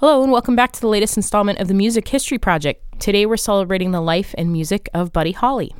[0.00, 3.00] Hello, and welcome back to the latest installment of the Music History Project.
[3.00, 5.74] Today we're celebrating the life and music of Buddy Holly.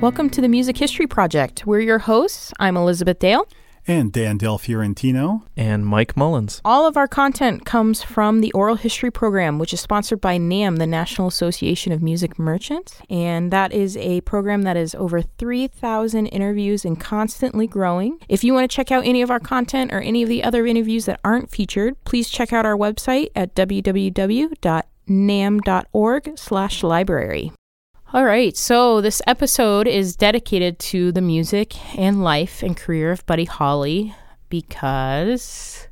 [0.00, 1.66] Welcome to the Music History Project.
[1.66, 2.52] We're your hosts.
[2.60, 3.48] I'm Elizabeth Dale.
[3.90, 5.42] And Dan Del Fiorentino.
[5.56, 6.60] And Mike Mullins.
[6.64, 10.78] All of our content comes from the Oral History Program, which is sponsored by NAMM,
[10.78, 13.02] the National Association of Music Merchants.
[13.10, 18.20] And that is a program that is over 3,000 interviews and constantly growing.
[18.28, 20.66] If you want to check out any of our content or any of the other
[20.66, 24.52] interviews that aren't featured, please check out our website at www.namm.org
[26.38, 27.52] slash library.
[28.12, 33.24] All right, so this episode is dedicated to the music and life and career of
[33.24, 34.16] Buddy Holly
[34.48, 35.86] because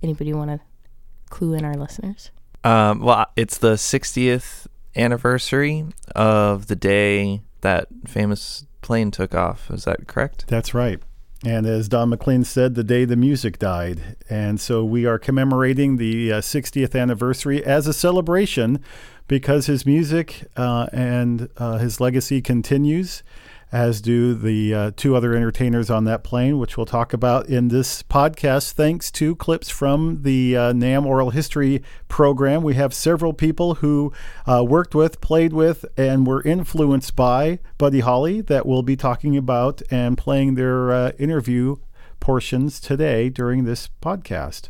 [0.00, 0.60] anybody want to
[1.30, 2.30] clue in our listeners?
[2.62, 9.68] Um, well, it's the 60th anniversary of the day that famous plane took off.
[9.68, 10.44] Is that correct?
[10.46, 11.02] That's right.
[11.44, 14.16] And as Don McLean said, the day the music died.
[14.30, 18.78] And so we are commemorating the uh, 60th anniversary as a celebration
[19.26, 23.22] because his music uh, and uh, his legacy continues,
[23.72, 27.68] as do the uh, two other entertainers on that plane, which we'll talk about in
[27.68, 28.72] this podcast.
[28.72, 34.12] Thanks to clips from the uh, NAMM Oral History program, we have several people who
[34.46, 39.36] uh, worked with, played with, and were influenced by Buddy Holly that we'll be talking
[39.36, 41.76] about and playing their uh, interview
[42.20, 44.68] portions today during this podcast.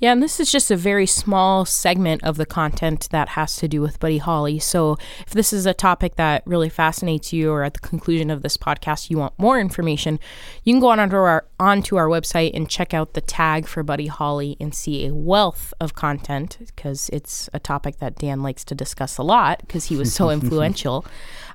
[0.00, 3.68] Yeah, and this is just a very small segment of the content that has to
[3.68, 4.58] do with Buddy Holly.
[4.58, 8.40] So, if this is a topic that really fascinates you, or at the conclusion of
[8.40, 10.18] this podcast you want more information,
[10.64, 13.82] you can go on onto our onto our website and check out the tag for
[13.82, 18.64] Buddy Holly and see a wealth of content because it's a topic that Dan likes
[18.64, 21.04] to discuss a lot because he was so influential.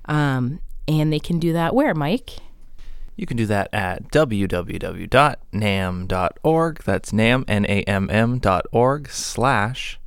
[0.06, 2.38] Um, and they can do that where, Mike?
[3.16, 5.14] You can do that at www.namm.org.
[6.84, 10.00] That's nam, N-A-M-M dot org slash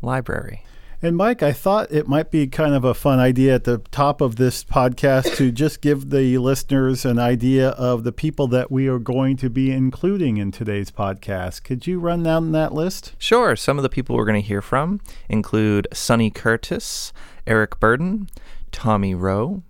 [0.00, 0.64] library.
[1.02, 4.22] And Mike, I thought it might be kind of a fun idea at the top
[4.22, 8.88] of this podcast to just give the listeners an idea of the people that we
[8.88, 11.62] are going to be including in today's podcast.
[11.62, 13.14] Could you run down that list?
[13.18, 13.54] Sure.
[13.54, 17.12] Some of the people we're going to hear from include Sonny Curtis,
[17.46, 18.30] Eric Burdon,
[18.72, 19.62] Tommy Roe,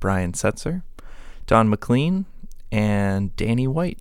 [0.00, 0.82] Brian Setzer,
[1.46, 2.26] Don McLean,
[2.72, 3.98] and Danny White.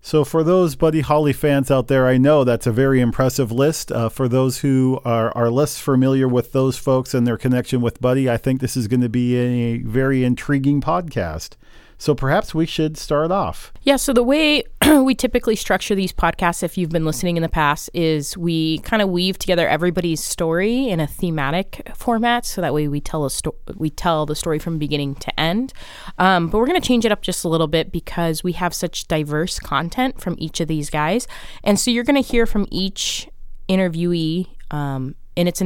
[0.00, 3.90] So, for those Buddy Holly fans out there, I know that's a very impressive list.
[3.92, 8.00] Uh, for those who are, are less familiar with those folks and their connection with
[8.00, 11.56] Buddy, I think this is going to be a very intriguing podcast.
[11.98, 13.72] So perhaps we should start off.
[13.82, 13.96] Yeah.
[13.96, 14.62] So the way
[15.02, 19.02] we typically structure these podcasts, if you've been listening in the past, is we kind
[19.02, 23.30] of weave together everybody's story in a thematic format, so that way we tell a
[23.30, 25.72] sto- we tell the story from beginning to end.
[26.18, 28.72] Um, but we're going to change it up just a little bit because we have
[28.72, 31.26] such diverse content from each of these guys,
[31.64, 33.28] and so you're going to hear from each
[33.68, 35.60] interviewee um, in its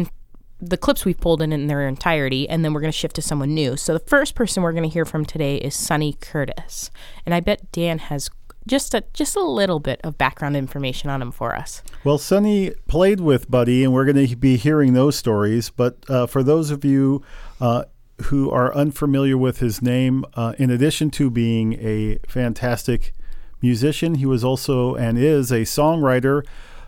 [0.63, 3.23] the clips we've pulled in in their entirety, and then we're going to shift to
[3.23, 3.77] someone new.
[3.77, 6.91] So the first person we're going to hear from today is Sonny Curtis,
[7.27, 8.31] and I bet Dan has
[8.65, 11.83] just a just a little bit of background information on him for us.
[12.05, 15.69] Well, Sonny played with Buddy, and we're going to be hearing those stories.
[15.69, 17.25] But uh, for those of you
[17.61, 17.85] uh,
[18.25, 23.13] who are unfamiliar with his name, uh, in addition to being a fantastic
[23.61, 26.45] musician, he was also and is a songwriter.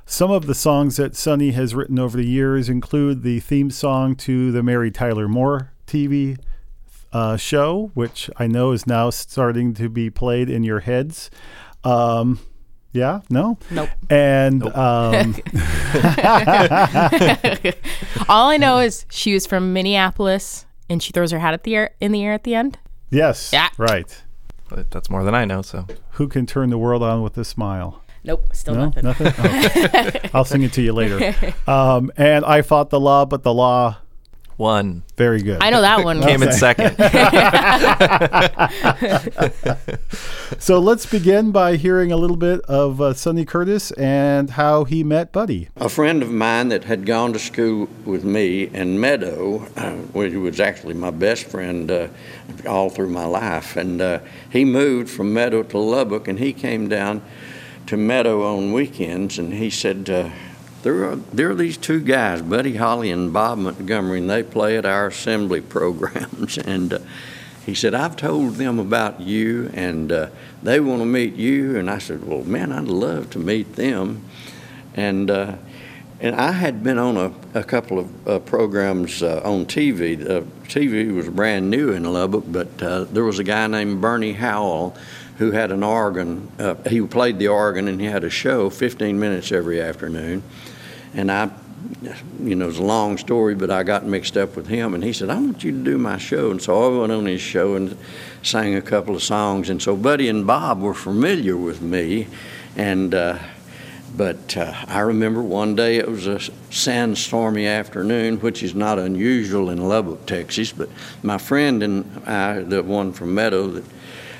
[0.07, 4.15] Some of the songs that Sonny has written over the years include the theme song
[4.17, 6.39] to the Mary Tyler Moore TV
[7.13, 11.31] uh, show, which I know is now starting to be played in your heads.
[11.85, 12.39] Um,
[12.93, 13.89] yeah, no, nope.
[14.11, 14.77] And nope.
[14.77, 15.37] Um,
[18.29, 21.75] all I know is she was from Minneapolis, and she throws her hat at the
[21.75, 22.79] air in the air at the end.
[23.11, 24.23] Yes, yeah, right.
[24.69, 25.63] But that's more than I know.
[25.63, 28.04] So, who can turn the world on with a smile?
[28.25, 29.05] Nope, still no, nothing.
[29.05, 29.33] Nothing.
[29.39, 30.11] Oh.
[30.35, 31.35] I'll sing it to you later.
[31.67, 33.99] Um, and I fought the law, but the law
[34.59, 35.03] won.
[35.17, 35.63] Very good.
[35.63, 36.97] I know that one came in second.
[40.59, 45.05] so let's begin by hearing a little bit of uh, Sonny Curtis and how he
[45.05, 45.69] met Buddy.
[45.77, 50.35] A friend of mine that had gone to school with me in Meadow, uh, which
[50.35, 52.09] was actually my best friend uh,
[52.67, 54.21] all through my life, and uh,
[54.51, 57.23] he moved from Meadow to Lubbock, and he came down
[57.87, 60.31] to Meadow on weekends, and he said, uh,
[60.83, 64.77] there, are, there are these two guys, Buddy Holly and Bob Montgomery, and they play
[64.77, 66.59] at our assembly programs.
[66.67, 66.99] and uh,
[67.67, 70.29] he said, I've told them about you, and uh,
[70.63, 71.79] they want to meet you.
[71.79, 74.25] And I said, Well, man, I'd love to meet them.
[74.95, 75.57] and uh,
[76.21, 80.17] and I had been on a, a couple of uh, programs uh, on TV.
[80.69, 84.97] TV was brand new in Lubbock, but uh, there was a guy named Bernie Howell
[85.39, 86.51] who had an organ.
[86.59, 90.43] Uh, he played the organ and he had a show, 15 minutes every afternoon.
[91.15, 91.51] And I,
[92.41, 94.95] you know, it's a long story, but I got mixed up with him.
[94.95, 96.51] And he said, I want you to do my show.
[96.51, 97.97] And so I went on his show and
[98.43, 99.71] sang a couple of songs.
[99.71, 102.29] And so Buddy and Bob were familiar with me.
[102.77, 103.39] And, uh,
[104.17, 106.39] but uh, I remember one day it was a
[106.71, 110.73] sandstormy afternoon, which is not unusual in Lubbock, Texas.
[110.73, 110.89] But
[111.25, 113.85] my friend and I, the one from Meadow, that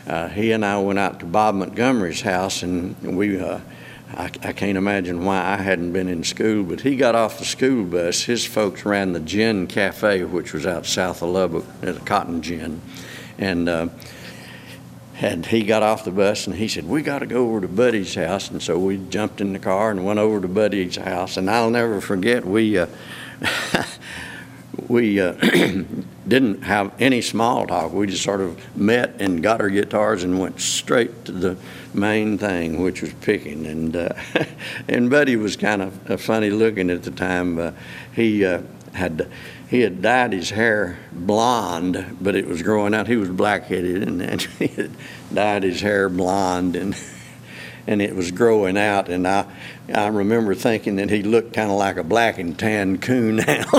[0.07, 3.41] uh, he and I went out to Bob Montgomery's house, and we.
[3.41, 3.61] Uh,
[4.17, 7.45] I, I, can't imagine why I hadn't been in school, but he got off the
[7.45, 8.23] school bus.
[8.23, 12.41] His folks ran the Gin Cafe, which was out south of Lubbock, at a cotton
[12.41, 12.81] gin,
[13.39, 13.89] and uh,
[15.21, 17.69] and he got off the bus and he said, "We got to go over to
[17.69, 21.37] Buddy's house." And so we jumped in the car and went over to Buddy's house.
[21.37, 22.87] And I'll never forget we uh,
[24.89, 25.33] we uh,
[26.29, 27.93] didn't have any small talk.
[27.93, 31.57] We just sort of met and got our guitars and went straight to the
[31.93, 33.67] main thing, which was picking.
[33.67, 34.09] And uh,
[34.89, 37.59] and Buddy was kind of funny looking at the time.
[37.59, 37.73] Uh,
[38.15, 39.31] he had
[39.69, 43.09] he had dyed his hair blonde, but it was growing out.
[43.09, 44.91] He was black-headed, and, and he had
[45.33, 46.95] dyed his hair blonde, and
[47.87, 49.09] and it was growing out.
[49.09, 49.47] And I
[49.93, 53.65] I remember thinking that he looked kind of like a black and tan coonhound.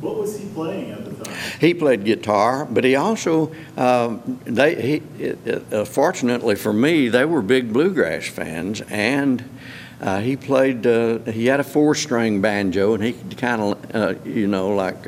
[0.00, 1.34] what was he playing at the time?
[1.60, 5.32] He played guitar, but he also um, they he,
[5.72, 9.48] uh, fortunately for me they were big bluegrass fans and.
[10.02, 10.86] Uh, he played.
[10.86, 15.06] Uh, he had a four-string banjo, and he could kind of, uh, you know, like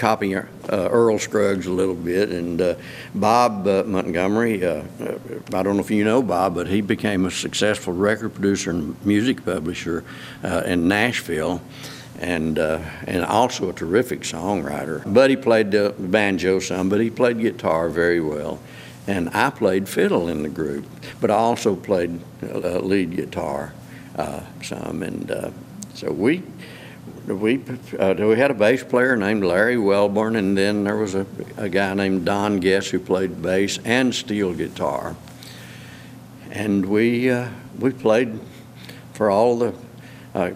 [0.00, 2.30] uh, copy uh, Earl Scruggs a little bit.
[2.30, 2.74] And uh,
[3.14, 4.82] Bob Montgomery, I
[5.48, 9.44] don't know if you know Bob, but he became a successful record producer and music
[9.44, 10.04] publisher
[10.66, 11.60] in Nashville
[12.20, 15.12] and uh, and also a terrific songwriter.
[15.12, 18.60] Buddy played the banjo some, but he played guitar very well.
[19.06, 20.84] And I played fiddle in the group,
[21.20, 23.72] but I also played uh, lead guitar
[24.16, 25.02] uh, some.
[25.02, 25.50] And uh,
[25.94, 26.42] so we
[27.26, 27.62] we
[27.98, 31.26] uh, we had a bass player named Larry Welborn, and then there was a,
[31.56, 35.16] a guy named Don Guess who played bass and steel guitar.
[36.50, 38.40] And we uh, we played
[39.12, 39.74] for all the
[40.34, 40.52] uh,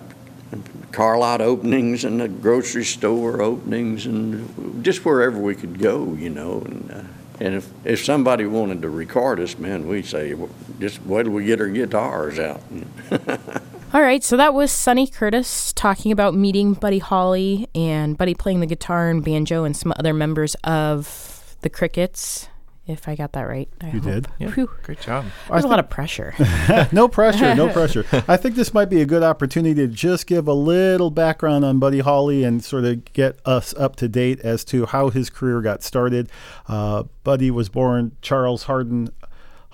[0.93, 6.31] car lot openings and the grocery store openings and just wherever we could go, you
[6.31, 6.63] know.
[6.65, 7.03] And, uh,
[7.41, 10.37] and if, if somebody wanted to record us, man, we'd say,
[10.79, 12.63] just wait till we get our guitars out.
[13.95, 18.59] All right, so that was Sonny Curtis talking about meeting Buddy Holly and Buddy playing
[18.59, 22.49] the guitar and banjo and some other members of the Crickets
[22.87, 23.69] if I got that right.
[23.81, 24.03] I you hope.
[24.03, 24.29] did.
[24.39, 24.69] Yeah, Whew.
[24.83, 25.25] great job.
[25.49, 26.35] There's a lot of pressure.
[26.93, 28.05] no pressure, no pressure.
[28.29, 31.79] I think this might be a good opportunity to just give a little background on
[31.79, 35.63] Buddy Holly and sort of get us up to date as to how his career
[35.63, 36.29] got started.
[36.69, 39.11] Uh, Buddy was born Charles Hardin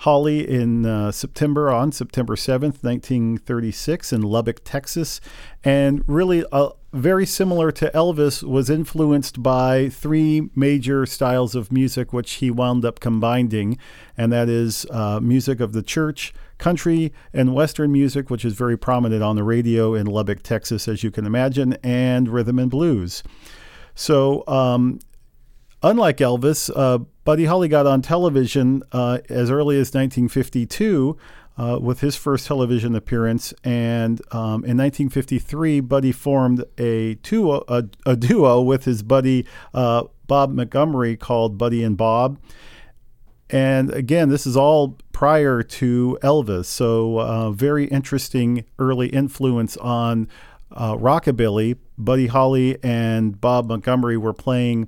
[0.01, 5.21] Holly in uh, September, on September 7th, 1936, in Lubbock, Texas.
[5.63, 12.11] And really, uh, very similar to Elvis, was influenced by three major styles of music,
[12.11, 13.77] which he wound up combining.
[14.17, 18.79] And that is uh, music of the church, country, and Western music, which is very
[18.79, 23.21] prominent on the radio in Lubbock, Texas, as you can imagine, and rhythm and blues.
[23.93, 24.99] So, um,
[25.83, 31.17] unlike Elvis, uh, Buddy Holly got on television uh, as early as 1952
[31.57, 37.83] uh, with his first television appearance, and um, in 1953, Buddy formed a, duo, a,
[38.05, 42.39] a duo with his buddy uh, Bob Montgomery called Buddy and Bob.
[43.49, 50.29] And again, this is all prior to Elvis, so uh, very interesting early influence on
[50.71, 51.77] uh, rockabilly.
[51.97, 54.87] Buddy Holly and Bob Montgomery were playing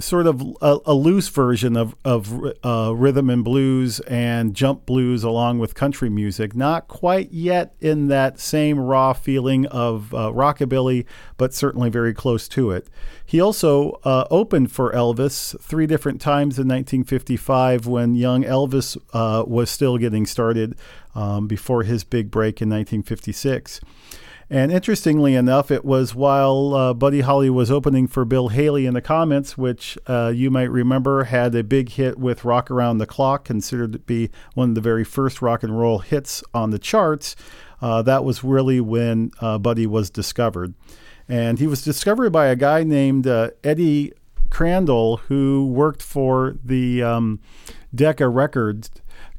[0.00, 5.22] sort of a, a, loose version of, of uh, rhythm and blues and jump blues
[5.22, 6.54] along with country music.
[6.54, 11.04] Not quite yet in that same raw feeling of uh, rockabilly,
[11.36, 12.88] but certainly very close to it.
[13.24, 19.44] He also uh, opened for Elvis three different times in 1955 when young Elvis uh,
[19.46, 20.76] was still getting started
[21.14, 23.80] um, before his big break in 1956.
[24.48, 28.94] And interestingly enough, it was while uh, Buddy Holly was opening for Bill Haley in
[28.94, 33.06] the Comets, which uh, you might remember had a big hit with Rock Around the
[33.06, 36.78] Clock, considered to be one of the very first rock and roll hits on the
[36.78, 37.34] charts.
[37.82, 40.74] Uh, that was really when uh, Buddy was discovered.
[41.28, 44.12] And he was discovered by a guy named uh, Eddie
[44.50, 47.40] Crandall, who worked for the um,
[47.94, 48.90] Decca Records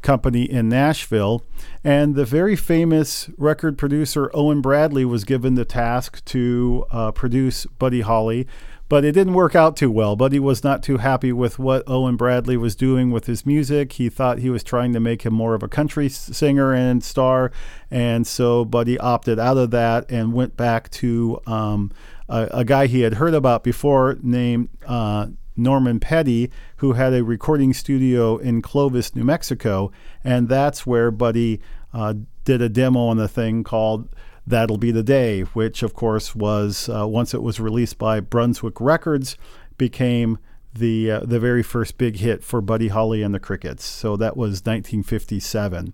[0.02, 1.44] company in Nashville.
[1.84, 7.66] And the very famous record producer Owen Bradley was given the task to uh, produce
[7.66, 8.48] Buddy Holly.
[8.90, 10.16] But it didn't work out too well.
[10.16, 13.94] Buddy was not too happy with what Owen Bradley was doing with his music.
[13.94, 17.52] He thought he was trying to make him more of a country singer and star.
[17.92, 21.92] And so Buddy opted out of that and went back to um,
[22.30, 27.24] a, a, guy he had heard about before named uh, Norman Petty, who had a
[27.24, 29.92] recording studio in Clovis, New Mexico.
[30.24, 31.60] And that's where Buddy
[31.94, 32.14] uh,
[32.46, 34.10] did a demo on the thing called
[34.46, 38.80] That'll Be the Day, which, of course, was uh, once it was released by Brunswick
[38.80, 39.38] Records,
[39.78, 40.38] became
[40.74, 43.84] the uh, the very first big hit for Buddy Holly and the Crickets.
[43.84, 45.94] So that was 1957.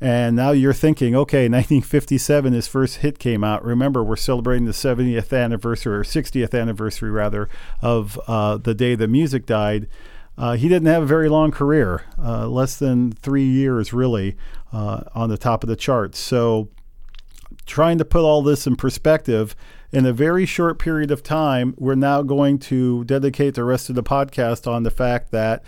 [0.00, 3.64] And now you're thinking, okay, 1957, his first hit came out.
[3.64, 7.48] Remember, we're celebrating the 70th anniversary, or 60th anniversary rather,
[7.82, 9.88] of uh, the day the music died.
[10.36, 14.36] Uh, he didn't have a very long career, uh, less than three years, really,
[14.72, 16.18] uh, on the top of the charts.
[16.18, 16.68] So,
[17.66, 19.56] trying to put all this in perspective,
[19.90, 23.96] in a very short period of time, we're now going to dedicate the rest of
[23.96, 25.64] the podcast on the fact that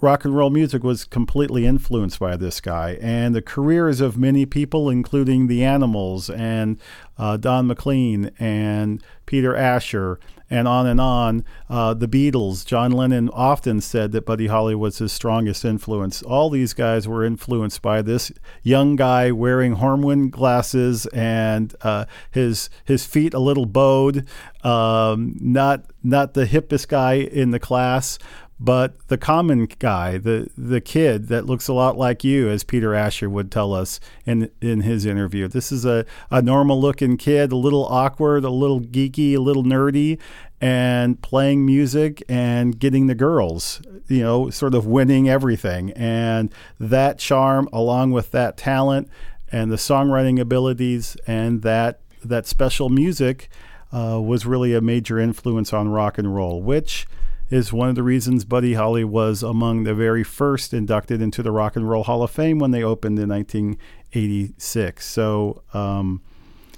[0.00, 2.98] rock and roll music was completely influenced by this guy.
[3.00, 6.80] And the careers of many people, including the Animals and
[7.18, 10.18] uh, Don McLean and Peter Asher,
[10.52, 14.98] and on and on, uh, the Beatles, John Lennon often said that Buddy Holly was
[14.98, 16.22] his strongest influence.
[16.22, 18.32] All these guys were influenced by this
[18.64, 24.26] young guy wearing horn glasses and uh, his his feet a little bowed,
[24.64, 28.18] um, not not the hippest guy in the class,
[28.62, 32.94] but the common guy, the the kid that looks a lot like you, as Peter
[32.94, 35.48] Asher would tell us in in his interview.
[35.48, 39.64] This is a, a normal looking kid, a little awkward, a little geeky, a little
[39.64, 40.18] nerdy,
[40.60, 45.92] and playing music and getting the girls, you know, sort of winning everything.
[45.92, 49.08] And that charm, along with that talent
[49.50, 53.48] and the songwriting abilities and that that special music,
[53.90, 57.06] uh, was really a major influence on rock and roll, which
[57.50, 61.50] is one of the reasons Buddy Holly was among the very first inducted into the
[61.50, 65.04] Rock and Roll Hall of Fame when they opened in 1986.
[65.06, 66.22] So, um,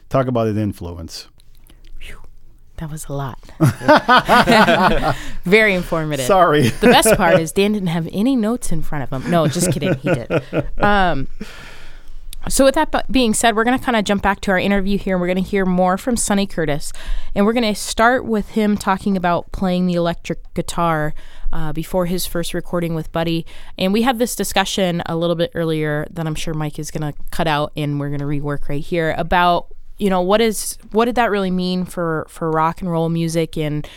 [0.09, 1.29] talk about an influence.
[2.83, 3.39] That was a lot.
[5.45, 6.27] Very informative.
[6.27, 6.63] Sorry.
[6.69, 9.31] the best part is Dan didn't have any notes in front of him.
[9.31, 9.95] No, just kidding.
[9.95, 10.43] He did.
[10.83, 11.29] Um,
[12.49, 14.99] so, with that being said, we're going to kind of jump back to our interview
[14.99, 15.15] here.
[15.15, 16.93] and We're going to hear more from Sonny Curtis.
[17.35, 21.15] And we're going to start with him talking about playing the electric guitar
[21.53, 23.47] uh, before his first recording with Buddy.
[23.79, 27.13] And we had this discussion a little bit earlier that I'm sure Mike is going
[27.13, 29.69] to cut out and we're going to rework right here about,
[29.99, 33.57] you know, what is what did that really mean for, for rock and roll music
[33.57, 33.89] and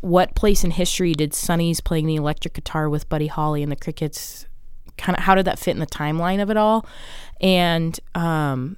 [0.00, 3.76] what place in history did Sonny's playing the electric guitar with Buddy Holly and the
[3.76, 4.46] Crickets
[4.98, 6.86] kind of how did that fit in the timeline of it all?
[7.40, 8.76] And um,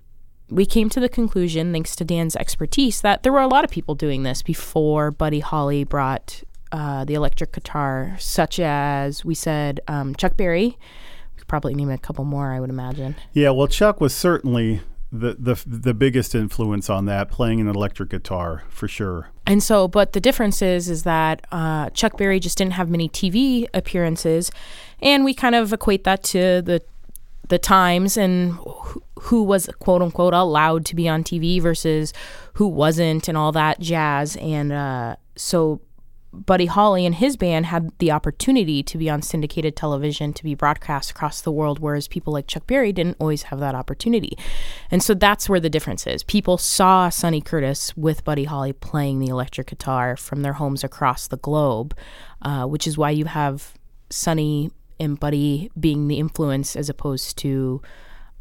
[0.51, 3.71] we came to the conclusion, thanks to Dan's expertise, that there were a lot of
[3.71, 9.81] people doing this before Buddy Holly brought uh, the electric guitar, such as we said
[9.89, 10.77] um, Chuck Berry.
[11.35, 13.17] We could probably name a couple more, I would imagine.
[13.33, 18.11] Yeah, well, Chuck was certainly the the the biggest influence on that playing an electric
[18.11, 19.31] guitar for sure.
[19.47, 23.09] And so, but the difference is is that uh, Chuck Berry just didn't have many
[23.09, 24.51] TV appearances,
[25.01, 26.83] and we kind of equate that to the
[27.49, 28.59] the times and
[29.21, 32.13] who was quote unquote allowed to be on TV versus
[32.55, 34.37] who wasn't and all that jazz.
[34.37, 35.81] And uh, so
[36.33, 40.55] Buddy Holly and his band had the opportunity to be on syndicated television, to be
[40.55, 44.37] broadcast across the world, whereas people like Chuck Berry didn't always have that opportunity.
[44.91, 46.23] And so that's where the difference is.
[46.23, 51.29] People saw Sonny Curtis with Buddy Holly playing the electric guitar from their homes across
[51.29, 51.97] the globe,
[52.43, 53.73] uh, which is why you have
[54.11, 57.83] Sonny and Buddy being the influence as opposed to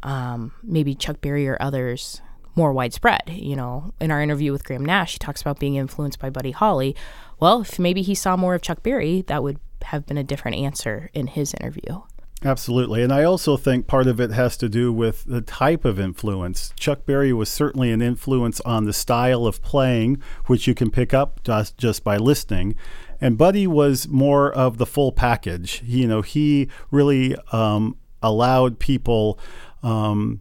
[0.02, 2.20] um, maybe Chuck Berry or others
[2.54, 3.22] more widespread.
[3.28, 6.50] You know, in our interview with Graham Nash, he talks about being influenced by Buddy
[6.50, 6.94] Holly.
[7.40, 10.56] Well, if maybe he saw more of Chuck Berry, that would have been a different
[10.58, 12.02] answer in his interview.
[12.44, 13.02] Absolutely.
[13.02, 16.72] And I also think part of it has to do with the type of influence.
[16.76, 21.12] Chuck Berry was certainly an influence on the style of playing, which you can pick
[21.12, 22.76] up just, just by listening.
[23.20, 25.82] And Buddy was more of the full package.
[25.84, 29.38] You know, he really um, allowed people
[29.82, 30.40] um,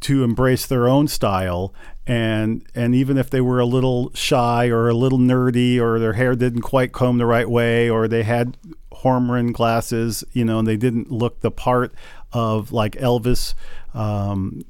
[0.00, 1.72] to embrace their own style.
[2.06, 6.14] And, and even if they were a little shy or a little nerdy or their
[6.14, 8.56] hair didn't quite comb the right way or they had
[8.92, 11.92] horn-rimmed glasses, you know, and they didn't look the part
[12.32, 13.54] of like Elvis,
[13.94, 14.62] um,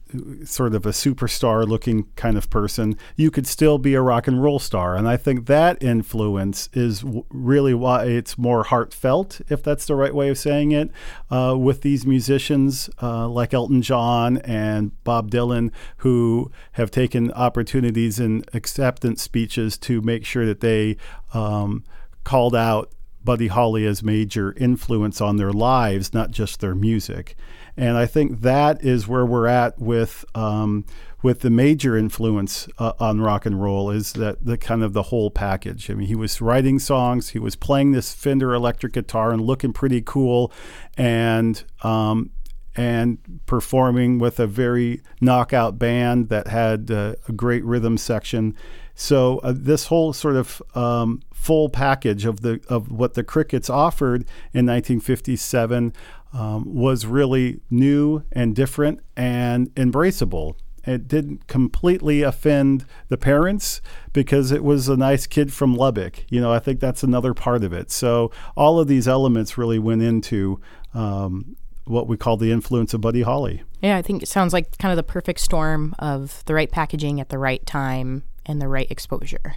[0.45, 4.43] sort of a superstar looking kind of person, you could still be a rock and
[4.43, 4.95] roll star.
[4.95, 9.97] And I think that influence is w- really why it's more heartfelt, if that's the
[9.97, 10.91] right way of saying it,
[11.31, 18.21] uh, with these musicians uh, like Elton John and Bob Dylan, who have taken opportunities
[18.21, 20.97] in acceptance speeches to make sure that they
[21.35, 21.85] um,
[22.25, 22.93] called out
[23.25, 27.37] Buddy Holly as major influence on their lives, not just their music.
[27.79, 30.85] And I think that is where we're at with um,
[31.23, 35.05] with the major influence uh, on rock and roll is that the kind of the
[35.05, 35.89] whole package.
[35.89, 39.73] I mean, he was writing songs, he was playing this Fender electric guitar and looking
[39.73, 40.53] pretty cool,
[40.97, 42.31] and um,
[42.75, 48.57] and performing with a very knockout band that had uh, a great rhythm section.
[48.97, 53.71] So uh, this whole sort of um, full package of the of what the Crickets
[53.71, 55.93] offered in 1957
[56.33, 60.55] um, was really new and different and embraceable.
[60.85, 63.83] It didn't completely offend the parents
[64.13, 66.25] because it was a nice kid from Lubbock.
[66.31, 67.91] You know, I think that's another part of it.
[67.91, 70.61] So all of these elements really went into
[70.95, 73.63] um, what we call the influence of Buddy Holly.
[73.83, 77.21] Yeah, I think it sounds like kind of the perfect storm of the right packaging
[77.21, 79.57] at the right time and the right exposure.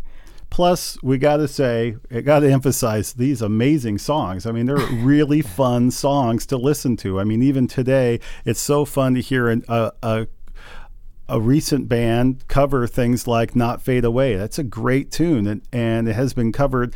[0.51, 4.46] Plus, we got to say, I got to emphasize these amazing songs.
[4.46, 7.20] I mean, they're really fun songs to listen to.
[7.20, 10.27] I mean, even today, it's so fun to hear an, a, a
[11.29, 14.36] a recent band cover things like Not Fade Away.
[14.36, 16.93] That's a great tune, and, and it has been covered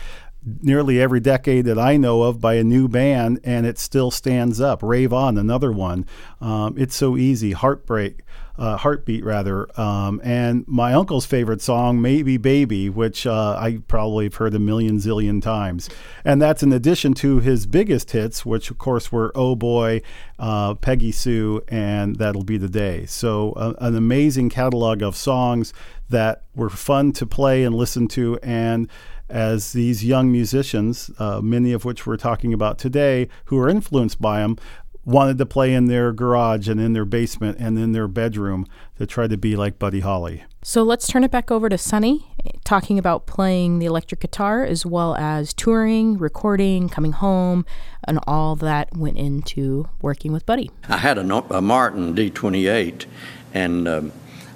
[0.62, 4.60] nearly every decade that I know of by a new band, and it still stands
[4.60, 4.84] up.
[4.84, 6.06] Rave On, another one.
[6.42, 7.54] Um, it's so easy.
[7.54, 8.24] Heartbreak
[8.58, 9.68] uh, Heartbeat rather.
[9.80, 14.60] Um, and my uncle's favorite song, Maybe Baby, which uh, I probably have heard a
[14.60, 15.90] million zillion times.
[16.24, 20.02] And that's in addition to his biggest hits, which of course were Oh Boy,
[20.40, 23.06] uh, Peggy Sue, and That'll Be the Day.
[23.06, 25.74] So uh, an amazing catalog of songs
[26.10, 28.40] that were fun to play and listen to.
[28.44, 28.88] And
[29.30, 34.22] as these young musicians, uh, many of which we're talking about today, who are influenced
[34.22, 34.58] by them,
[35.06, 38.66] wanted to play in their garage and in their basement and in their bedroom
[38.98, 40.44] to try to be like Buddy Holly.
[40.64, 42.26] So let's turn it back over to Sonny,
[42.64, 47.66] talking about playing the electric guitar as well as touring, recording, coming home,
[48.06, 50.72] and all that went into working with Buddy.
[50.90, 53.06] I had a, a Martin D28,
[53.54, 54.12] and um,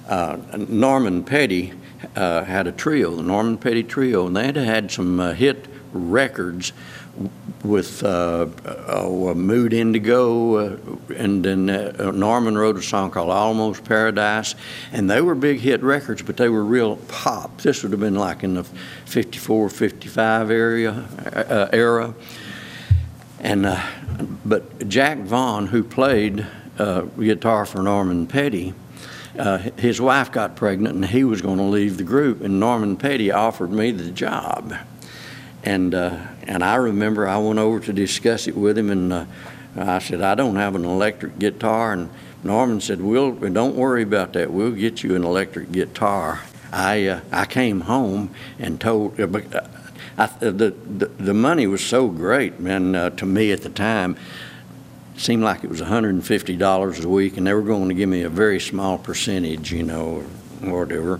[0.08, 1.74] uh, Norman Petty
[2.16, 5.68] uh, had a trio, the Norman Petty Trio, and they had had some uh, hit
[5.94, 6.74] records
[7.64, 10.78] with uh, uh, Mood Indigo, uh,
[11.16, 14.56] and then uh, Norman wrote a song called Almost Paradise,
[14.92, 17.62] and they were big hit records, but they were real pop.
[17.62, 22.14] This would have been like in the 54, 55 area uh, era,
[23.40, 23.82] and uh,
[24.46, 26.46] but Jack Vaughn, who played
[26.78, 28.74] guitar for Norman Petty.
[29.78, 33.32] his wife got pregnant and he was going to leave the group, and Norman Petty
[33.32, 34.74] offered me the job.
[35.64, 39.26] And uh, and I remember I went over to discuss it with him, and uh,
[39.76, 42.10] I said I don't have an electric guitar, and
[42.44, 44.52] Norman said, "We'll don't worry about that.
[44.52, 46.42] We'll get you an electric guitar."
[46.72, 49.20] I uh, I came home and told.
[49.20, 49.28] Uh,
[50.18, 54.18] I, the, the the money was so great, man, uh, to me at the time.
[55.16, 58.30] Seemed like it was $150 a week, and they were going to give me a
[58.30, 60.24] very small percentage, you know,
[60.64, 61.20] or whatever.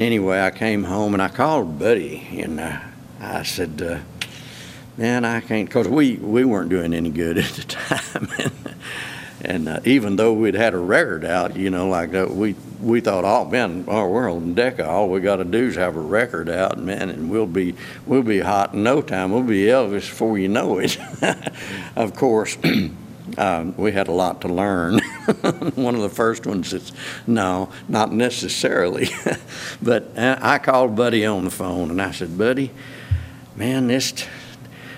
[0.00, 2.80] Anyway, I came home and I called Buddy, and uh,
[3.20, 3.98] I said, uh,
[4.96, 8.28] man, I can't, because we, we weren't doing any good at the time.
[8.38, 8.74] and
[9.42, 13.00] and uh, even though we'd had a record out, you know, like that, we we
[13.00, 16.00] thought, oh man, our world in Decca, all we got to do is have a
[16.00, 17.74] record out, man, and we'll be
[18.06, 19.32] we'll be hot in no time.
[19.32, 20.98] We'll be Elvis before you know it.
[21.96, 22.56] of course.
[23.38, 24.98] Um, we had a lot to learn.
[25.76, 26.90] One of the first ones is
[27.28, 29.08] no, not necessarily.
[29.80, 32.72] but uh, I called Buddy on the phone and I said, Buddy,
[33.56, 34.26] man, this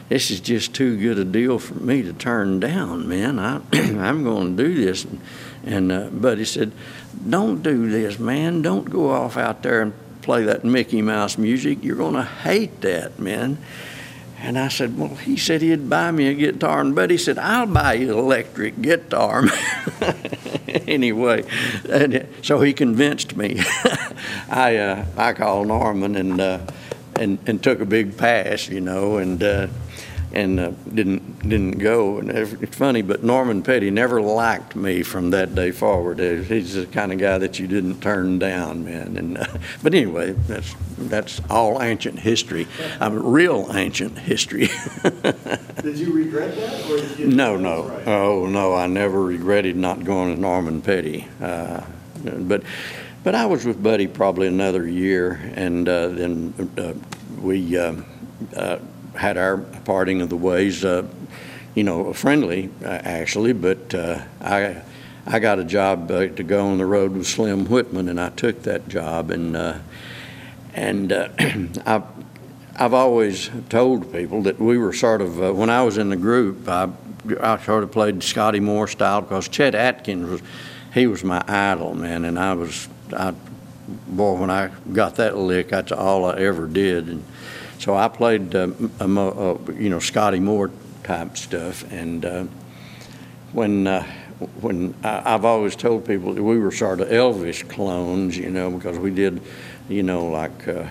[0.08, 3.38] this is just too good a deal for me to turn down, man.
[3.38, 5.20] I I'm going to do this, and,
[5.64, 6.72] and uh, Buddy said,
[7.28, 8.62] don't do this, man.
[8.62, 11.82] Don't go off out there and play that Mickey Mouse music.
[11.82, 13.58] You're going to hate that, man.
[14.38, 16.80] And I said, Well, he said he'd buy me a guitar.
[16.80, 19.44] And Buddy said, I'll buy you an electric guitar.
[20.68, 21.44] anyway,
[22.42, 23.60] so he convinced me.
[24.50, 26.66] I, uh, I called Norman and uh,
[27.16, 29.68] and, and took a big pass, you know, and uh,
[30.32, 32.18] and uh, didn't didn't go.
[32.18, 36.18] And it's funny, but Norman Petty never liked me from that day forward.
[36.18, 39.16] He's the kind of guy that you didn't turn down, man.
[39.16, 39.46] And uh,
[39.82, 42.66] but anyway, that's that's all ancient history.
[43.00, 44.68] I mean, real ancient history.
[45.82, 47.26] did you regret that, or did you?
[47.28, 47.88] No, no.
[47.88, 48.08] Right?
[48.08, 51.28] Oh no, I never regretted not going to Norman Petty.
[51.40, 51.82] Uh,
[52.22, 52.62] but
[53.24, 56.94] but I was with Buddy probably another year, and uh, then uh,
[57.40, 57.76] we
[59.16, 61.06] had our parting of the ways, uh,
[61.74, 63.52] you know, friendly uh, actually.
[63.52, 64.82] But uh, I
[65.26, 68.30] I got a job uh, to go on the road with Slim Whitman, and I
[68.30, 69.30] took that job.
[69.30, 69.78] And uh,
[70.74, 71.12] and
[71.86, 72.04] I've
[72.76, 76.68] I've always told people that we were sort of when I was in the group,
[76.68, 76.88] I
[77.40, 80.42] I sort of played Scotty Moore style because Chet Atkins was
[80.94, 83.34] he was my idol, man, and I was I
[84.08, 87.08] boy when I got that lick, that's all I ever did.
[87.08, 87.24] And
[87.78, 88.68] so I played, uh,
[89.00, 90.70] a, you know, Scotty Moore
[91.02, 92.44] type stuff, and uh,
[93.52, 94.04] when uh,
[94.60, 98.70] when I, have always told people that we were sort of Elvis clones, you know,
[98.70, 99.40] because we did,
[99.88, 100.86] you know, like uh,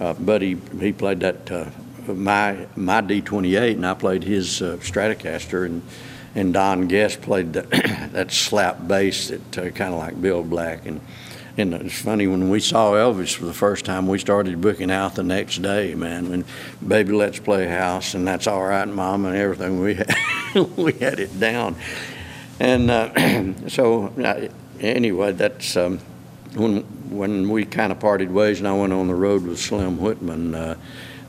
[0.00, 1.70] uh, Buddy, he played that uh,
[2.12, 5.82] my my D28, and I played his Stratocaster, and
[6.34, 7.62] and Don Guess played the,
[8.12, 11.00] that slap bass that kind of like Bill Black, and
[11.56, 15.14] and it's funny when we saw Elvis for the first time, we started booking out
[15.14, 16.28] the next day, man.
[16.28, 16.44] When
[16.86, 19.80] baby, let's play house, and that's all right, mom, and everything.
[19.80, 20.14] We had,
[20.76, 21.76] we had it down,
[22.58, 24.48] and uh, so uh,
[24.80, 26.00] anyway, that's um,
[26.54, 29.98] when when we kind of parted ways, and I went on the road with Slim
[29.98, 30.54] Whitman.
[30.54, 30.74] Uh,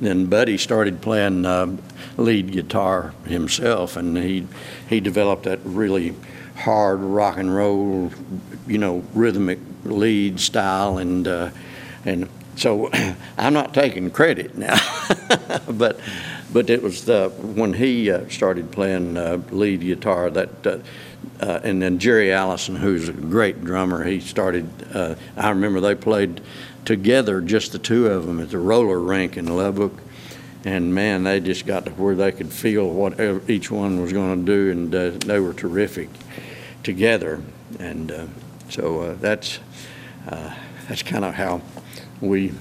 [0.01, 1.77] then Buddy started playing uh,
[2.17, 4.47] lead guitar himself, and he
[4.89, 6.15] he developed that really
[6.55, 8.11] hard rock and roll,
[8.67, 11.49] you know, rhythmic lead style, and uh,
[12.03, 12.89] and so
[13.37, 14.77] I'm not taking credit now,
[15.69, 15.99] but
[16.51, 20.67] but it was the, when he uh, started playing uh, lead guitar that.
[20.67, 20.79] Uh,
[21.41, 24.69] uh, and then Jerry Allison, who's a great drummer, he started.
[24.93, 26.39] Uh, I remember they played
[26.85, 29.91] together, just the two of them, at the roller rink in Lubbock,
[30.63, 34.45] and man, they just got to where they could feel what each one was going
[34.45, 36.09] to do, and uh, they were terrific
[36.83, 37.41] together.
[37.79, 38.27] And uh,
[38.69, 39.59] so uh, that's
[40.27, 40.53] uh,
[40.87, 41.61] that's kind of how
[42.21, 42.53] we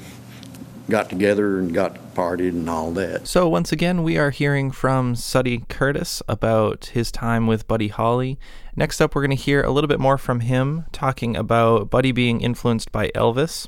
[0.88, 3.26] got together and got partied and all that.
[3.26, 8.38] So once again, we are hearing from Sonny Curtis about his time with Buddy Holly.
[8.76, 12.12] Next up, we're going to hear a little bit more from him talking about Buddy
[12.12, 13.66] being influenced by Elvis,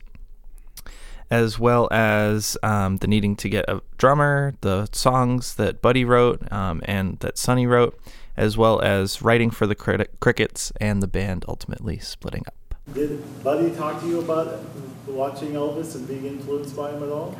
[1.30, 6.50] as well as um, the needing to get a drummer, the songs that Buddy wrote
[6.52, 7.98] um, and that Sonny wrote,
[8.36, 12.74] as well as writing for the Crickets and the band ultimately splitting up.
[12.92, 14.60] Did Buddy talk to you about
[15.06, 17.36] watching Elvis and being influenced by him at all?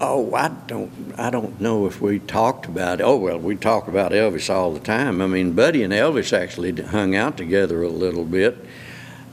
[0.00, 1.14] Oh, I don't.
[1.16, 3.00] I don't know if we talked about.
[3.00, 3.04] It.
[3.04, 5.22] Oh well, we talk about Elvis all the time.
[5.22, 8.58] I mean, Buddy and Elvis actually hung out together a little bit.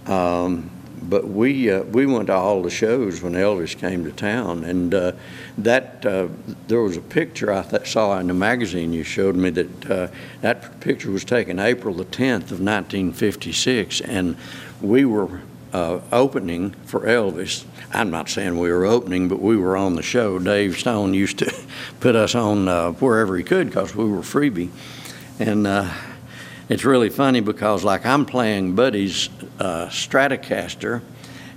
[0.05, 0.71] Um,
[1.09, 4.93] but we uh, we went to all the shows when Elvis came to town, and
[4.93, 5.11] uh,
[5.57, 6.27] that uh,
[6.67, 10.07] there was a picture I th- saw in the magazine you showed me that uh,
[10.41, 14.37] that picture was taken April the 10th of 1956, and
[14.81, 15.41] we were
[15.73, 17.65] uh, opening for Elvis.
[17.91, 20.39] I'm not saying we were opening, but we were on the show.
[20.39, 21.53] Dave Stone used to
[21.99, 24.69] put us on uh, wherever he could because we were freebie.
[25.39, 25.67] And
[26.69, 31.01] it's really funny because, like, I'm playing Buddy's uh, Stratocaster,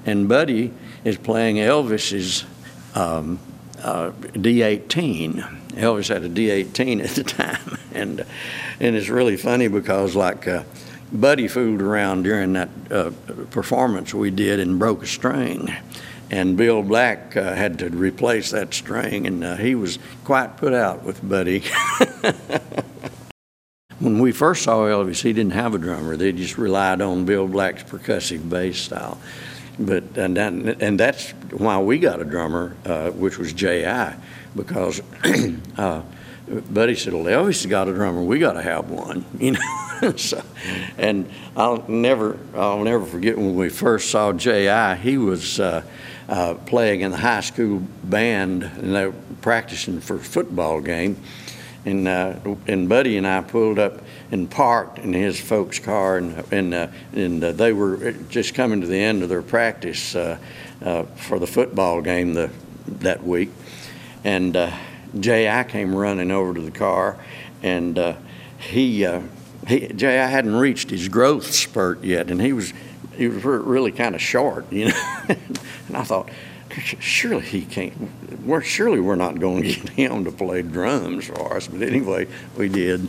[0.05, 0.73] and Buddy
[1.05, 2.45] is playing Elvis's
[2.95, 3.39] um,
[3.83, 5.75] uh, D18.
[5.75, 8.25] Elvis had a D18 at the time, and
[8.81, 10.65] and it's really funny because, like uh,
[11.13, 13.11] Buddy fooled around during that uh,
[13.51, 15.75] performance we did and broke a string.
[16.29, 20.73] And Bill Black uh, had to replace that string, and uh, he was quite put
[20.73, 21.63] out with Buddy.
[23.99, 26.17] when we first saw Elvis, he didn't have a drummer.
[26.17, 29.19] They just relied on Bill Black's percussive bass style.
[29.79, 34.17] But and that, and that's why we got a drummer, uh, which was J.I.,
[34.55, 35.03] because
[35.77, 36.03] uh,
[36.71, 38.23] Buddy said, "Well, Elvis has got a drummer.
[38.23, 39.61] We got to have one," you know.
[40.17, 40.43] so,
[40.99, 44.97] and I'll never, I'll never forget when we first saw J.I.
[44.97, 45.83] He was uh,
[46.29, 51.17] uh, playing in the high school band, and they were practicing for a football game.
[51.87, 52.35] And uh,
[52.67, 56.89] and Buddy and I pulled up and parked in his folks' car, and and uh,
[57.15, 60.37] and uh, they were just coming to the end of their practice uh,
[61.15, 62.51] for the football game the
[62.87, 63.51] that week,
[64.25, 64.57] and
[65.19, 65.65] J.I.
[65.65, 67.19] came running over to the car,
[67.63, 68.17] and uh,
[68.59, 69.23] he, uh,
[69.67, 70.27] he J.I.
[70.27, 72.73] hadn't reached his growth spurt yet, and he was
[73.17, 75.03] he was really kind of short, you know.
[75.29, 76.29] and I thought,
[76.81, 77.95] surely he can't.
[78.45, 81.69] we're surely we're not going to get him to play drums for us.
[81.69, 83.09] But anyway, we did.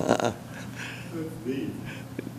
[0.00, 0.32] uh,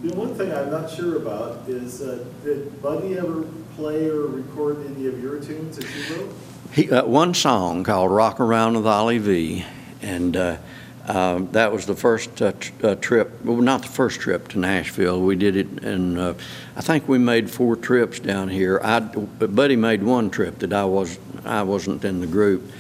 [0.04, 3.44] the one thing I'm not sure about is uh, did Buddy ever
[3.76, 6.36] play or record any of your tunes that you wrote?
[6.74, 9.66] He, uh, one song called Rock Around with Ollie Vee.
[10.02, 10.58] And uh,
[11.08, 15.22] um, that was the first uh, uh, trip, well, not the first trip to Nashville.
[15.22, 16.34] We did it, and uh,
[16.78, 18.80] I think we made four trips down here.
[18.82, 22.72] I, Buddy made one trip that I was I wasn't in the group,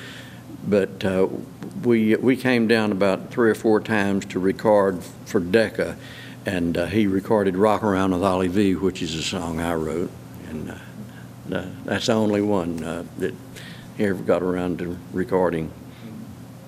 [0.65, 1.27] but uh,
[1.83, 5.97] we we came down about three or four times to record for Decca,
[6.45, 10.11] and uh, he recorded "Rock Around with Ollie Vee," which is a song I wrote,
[10.47, 10.71] and
[11.51, 12.77] uh, that's the only one
[13.17, 13.33] that
[13.97, 15.73] he ever got around to recording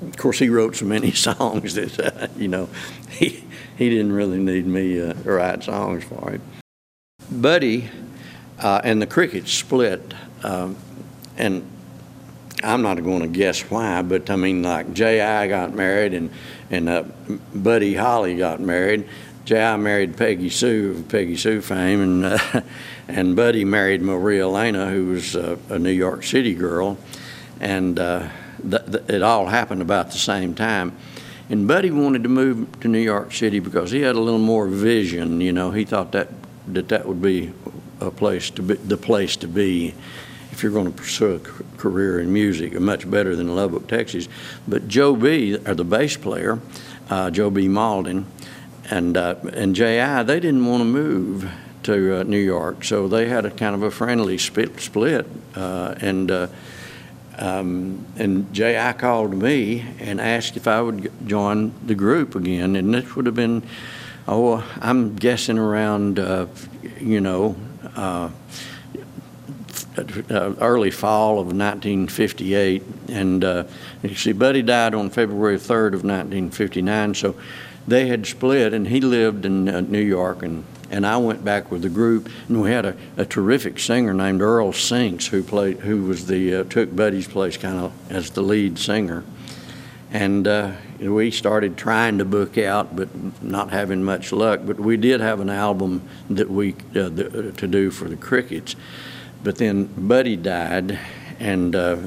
[0.08, 2.70] of course, he wrote so many songs that uh, you know
[3.10, 3.44] he
[3.78, 6.42] he didn't really need me uh, to write songs for him.
[7.32, 7.90] Buddy
[8.60, 10.14] uh, and the Crickets split,
[10.44, 10.78] um,
[11.38, 11.66] and
[12.64, 15.48] I'm not going to guess why, but I mean, like J.I.
[15.48, 16.30] got married and
[16.72, 17.04] and uh,
[17.54, 19.08] Buddy Holly got married.
[19.46, 19.78] J.I.
[19.78, 22.62] married Peggy Sue of Peggy Sue fame, and uh,
[23.08, 26.98] and Buddy married Maria Elena, who was uh, a New York City girl,
[27.60, 28.00] and
[28.74, 30.96] it all happened about the same time.
[31.50, 34.68] And Buddy wanted to move to New York City because he had a little more
[34.68, 35.42] vision.
[35.42, 36.30] You know, he thought that
[36.68, 37.54] that, that would be
[38.00, 39.94] a place to be, the place to be
[40.52, 41.40] if you're going to pursue a
[41.78, 44.30] career in music, much better than Lubbock, Texas.
[44.66, 46.60] But Joe B, or the bass player,
[47.10, 47.68] uh, Joe B.
[47.68, 48.24] Mauldin,
[48.90, 51.52] and uh, and J.I., they didn't want to move
[51.84, 55.96] to uh, New York, so they had a kind of a friendly split, split uh,
[56.00, 56.48] and uh,
[57.38, 62.76] um, and I called me and asked if I would join the group again.
[62.76, 63.64] And this would have been,
[64.28, 66.48] oh, I'm guessing around, uh,
[67.00, 67.56] you know,
[67.96, 68.30] uh,
[69.98, 72.84] early fall of 1958.
[73.10, 73.64] And uh,
[74.04, 77.14] you see, Buddy died on February 3rd of 1959.
[77.16, 77.36] So
[77.88, 80.66] they had split, and he lived in uh, New York and
[80.96, 84.42] and I went back with the group, and we had a, a terrific singer named
[84.42, 88.42] Earl Sinks who played, who was the uh, took Buddy's place kind of as the
[88.42, 89.26] lead singer,
[90.14, 93.10] and uh, we started trying to book out, but
[93.44, 94.62] not having much luck.
[94.64, 98.78] But we did have an album that we uh, the, to do for the Crickets,
[99.44, 100.98] but then Buddy died,
[101.42, 101.98] and uh,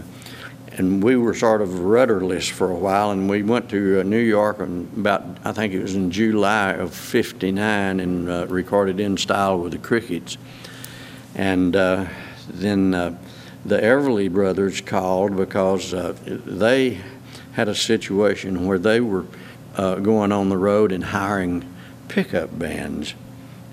[0.79, 4.21] and we were sort of rudderless for a while, and we went to uh, New
[4.21, 9.17] York and about I think it was in July of '59 and uh, recorded in
[9.17, 10.39] style with the Crickets,
[11.35, 12.07] and uh,
[12.49, 13.19] then uh,
[13.67, 17.01] the Everly brothers called because uh, they
[17.53, 19.27] had a situation where they were
[19.77, 21.69] uh, going on the road and hiring
[22.07, 23.15] pickup bands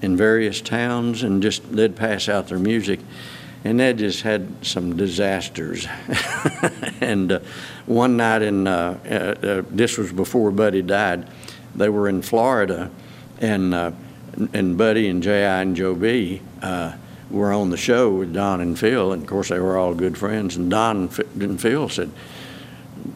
[0.02, 3.00] in various towns, and just they'd pass out their music
[3.66, 5.88] and they just had some disasters.
[7.02, 7.40] and uh,
[7.88, 11.28] one night in, uh, uh, uh, this was before Buddy died,
[11.74, 12.92] they were in Florida,
[13.40, 13.92] and uh,
[14.54, 15.62] and Buddy and J.I.
[15.62, 16.42] and Joe B.
[16.62, 16.96] Uh,
[17.32, 20.16] were on the show with Don and Phil, and of course they were all good
[20.16, 20.56] friends.
[20.56, 22.12] And Don and Phil said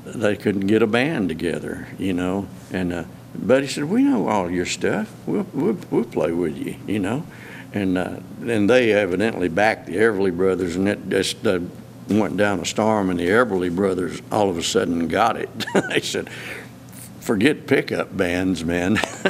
[0.03, 3.07] they couldn't get a band together, you know, and.
[3.31, 5.13] Buddy said, "We know all your stuff.
[5.27, 7.23] We'll, we'll, we'll play with you, you know."
[7.73, 11.59] And uh, and they evidently backed the Everly brothers, and it just uh,
[12.09, 15.49] went down a storm, and the Everly brothers all of a sudden got it.
[15.89, 16.29] they said,
[17.19, 18.99] "Forget pickup bands, man."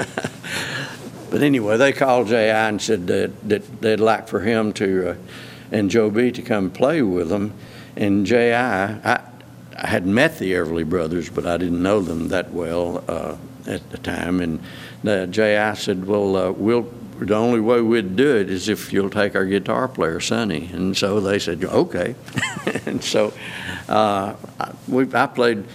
[1.30, 2.70] but anyway, they called J.I.
[2.70, 5.16] and said that, that they'd like for him to uh,
[5.72, 7.54] and Joe B to come play with them,
[7.96, 8.86] and J.I.
[8.86, 9.22] I,
[9.78, 13.90] I had met the Everly brothers, but I didn't know them that well uh, at
[13.92, 14.60] the time, and
[15.06, 15.74] uh, J.I.
[15.74, 16.92] said, "Well, uh, we'll."
[17.26, 20.70] The only way we'd do it is if you'll take our guitar player, Sonny.
[20.74, 22.16] And so they said, okay.
[22.86, 23.34] and so
[23.88, 24.36] uh,
[24.88, 25.66] we, I played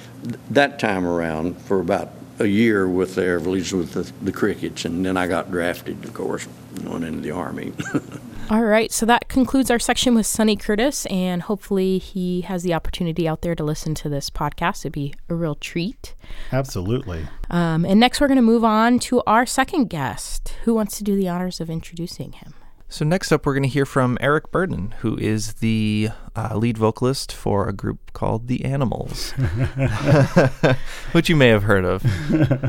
[0.50, 5.04] that time around for about a year with the Everlys with the, the Crickets, and
[5.04, 6.48] then I got drafted, of course,
[6.82, 7.72] went into the Army.
[8.50, 12.74] All right, so that concludes our section with Sonny Curtis, and hopefully he has the
[12.74, 14.82] opportunity out there to listen to this podcast.
[14.82, 16.14] It'd be a real treat.
[16.52, 17.26] Absolutely.
[17.48, 20.56] Um, and next, we're going to move on to our second guest.
[20.64, 22.52] Who wants to do the honors of introducing him?
[22.94, 26.78] So, next up, we're going to hear from Eric Burdon, who is the uh, lead
[26.78, 29.32] vocalist for a group called The Animals,
[31.10, 32.06] which you may have heard of.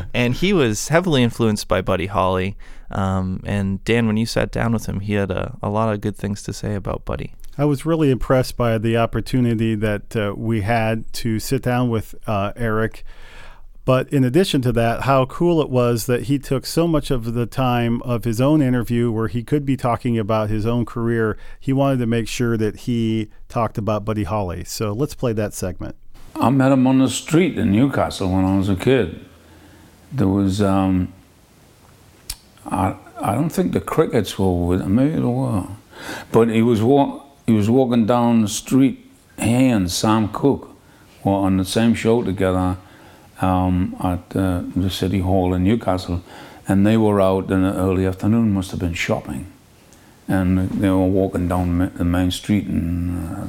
[0.16, 2.58] and he was heavily influenced by Buddy Holly.
[2.90, 6.02] Um, and Dan, when you sat down with him, he had a, a, lot of
[6.02, 7.36] good things to say about Buddy.
[7.56, 12.16] I was really impressed by the opportunity that uh, we had to sit down with
[12.26, 13.04] uh, Eric
[13.86, 17.36] But in addition to that, how cool it was that he took so much of
[17.36, 21.38] the time of his own interview where he could be talking about his own career.
[21.60, 24.64] He wanted to make sure that he talked about Buddy Holly.
[24.64, 25.96] So let's play that segment.
[26.36, 29.24] I met him on the street in Newcastle when I was a kid.
[30.12, 31.14] There was, um,
[32.66, 35.68] I, I don't think the crickets were with him, maybe they were.
[36.32, 40.76] But he was, walk, he was walking down the street, he and Sam Cooke
[41.24, 42.78] were on the same show together
[43.42, 46.24] um, at uh, the City Hall in Newcastle.
[46.68, 49.52] And they were out in the early afternoon, must have been shopping.
[50.28, 53.46] And they were walking down the main street and, uh,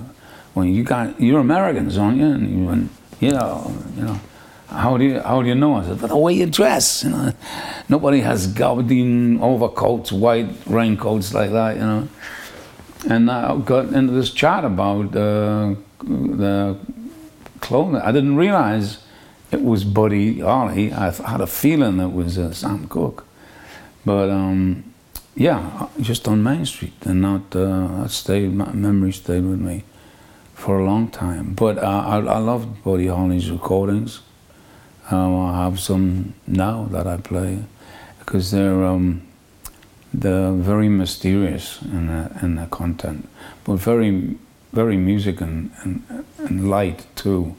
[0.55, 2.27] well, you got, you're Americans, aren't you?
[2.27, 4.21] And you went, yeah, you know
[4.69, 5.75] how do you how do you know?
[5.75, 7.33] I said, but the way you dress, you know.
[7.89, 12.09] Nobody has gabardine overcoats, white raincoats like that, you know.
[13.09, 16.77] And I got into this chat about uh, the
[17.61, 17.97] clothing.
[17.97, 18.99] I didn't realize
[19.51, 20.93] it was Buddy Holly.
[20.93, 23.25] I had a feeling it was uh, Sam Cooke,
[24.05, 24.93] but um,
[25.35, 28.53] yeah, just on Main Street, and not uh, that stayed.
[28.55, 29.85] My memory stayed with me
[30.55, 31.53] for a long time.
[31.53, 34.23] But uh, I, I loved Buddy Holly's recordings.
[35.11, 37.65] Um, I have some now that I play
[38.19, 39.23] because they're um,
[40.13, 43.29] they're very mysterious in the, in the content,
[43.65, 44.37] but very
[44.73, 47.55] very music and, and, and light too.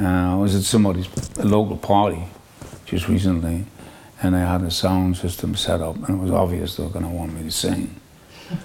[0.00, 2.24] Uh, I was at somebody's local party
[2.86, 3.66] just recently,
[4.22, 7.04] and they had a sound system set up, and it was obvious they were going
[7.04, 8.00] to want me to sing.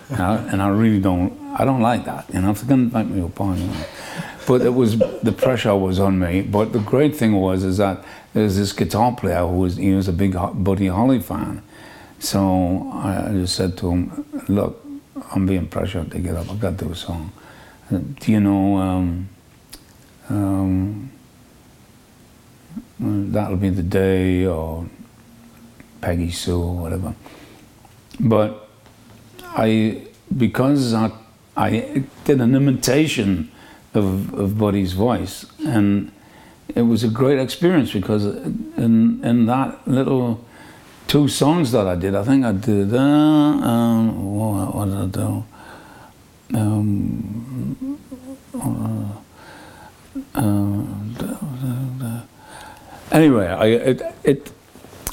[0.09, 2.25] And I, and I, really don't, I don't like that.
[2.33, 3.85] You know, if they're going to invite me a party, you know,
[4.47, 6.41] but it was the pressure was on me.
[6.41, 9.93] But the great thing was is that there was this guitar player who was he
[9.93, 11.61] was a big Buddy Holly fan.
[12.19, 14.83] So I just said to him, "Look,
[15.31, 16.49] I'm being pressured to get up.
[16.49, 17.31] I've got to do a song.
[17.89, 19.29] Do you know?" Um,
[20.29, 21.11] um,
[22.99, 24.87] that'll be the day or
[26.01, 27.15] Peggy Sue or whatever.
[28.19, 28.69] But
[29.43, 31.11] I, because I,
[31.57, 33.51] I did an imitation
[33.95, 35.45] of, of Buddy's voice.
[35.65, 36.11] And
[36.69, 40.43] it was a great experience because in, in that little
[41.07, 45.05] two songs that I did, I think I did, uh, um, what, what, did I
[45.05, 45.45] do?
[46.53, 47.99] Um,
[48.53, 51.44] uh, uh,
[53.15, 54.51] anyway, I, it, it,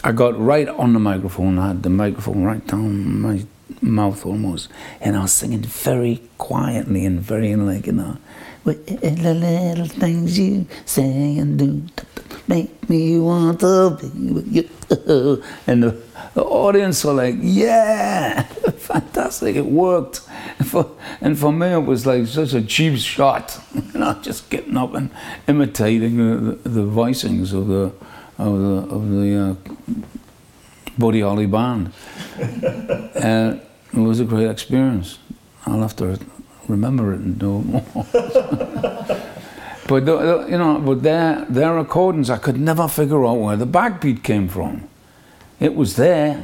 [0.05, 1.59] I got right on the microphone.
[1.59, 3.45] I had the microphone right down my
[3.81, 4.69] mouth almost,
[5.01, 8.19] and I was singing very quietly and very like you know,
[8.65, 11.83] with the little things you say and do
[12.89, 14.69] me want to be.
[15.67, 16.03] And the,
[16.35, 18.43] the audience were like, yeah,
[18.77, 20.21] fantastic, it worked.
[20.59, 20.91] And for,
[21.21, 24.95] and for me, it was like such a cheap shot, you know, just getting up
[24.95, 25.11] and
[25.49, 27.93] imitating the, the, the voicings of the,
[28.39, 30.05] of the, of the uh,
[30.99, 31.93] Buddy Holly band.
[32.39, 33.61] and
[33.93, 35.19] it was a great experience.
[35.67, 36.19] I'll have to
[36.69, 39.29] remember it and do it more.
[40.01, 44.23] But you know, but their their recordings, I could never figure out where the backbeat
[44.23, 44.89] came from.
[45.61, 46.43] It was there.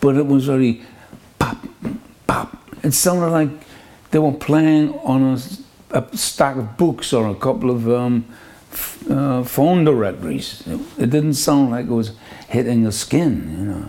[0.00, 0.82] But it was very
[1.38, 1.56] pop,
[2.26, 2.56] pop.
[2.82, 3.48] It sounded like
[4.10, 8.26] they were playing on a, a stack of books or a couple of um,
[9.10, 10.62] uh, phone directories.
[10.66, 12.12] It, it, didn't sound like it was
[12.48, 13.88] hitting the skin, you know,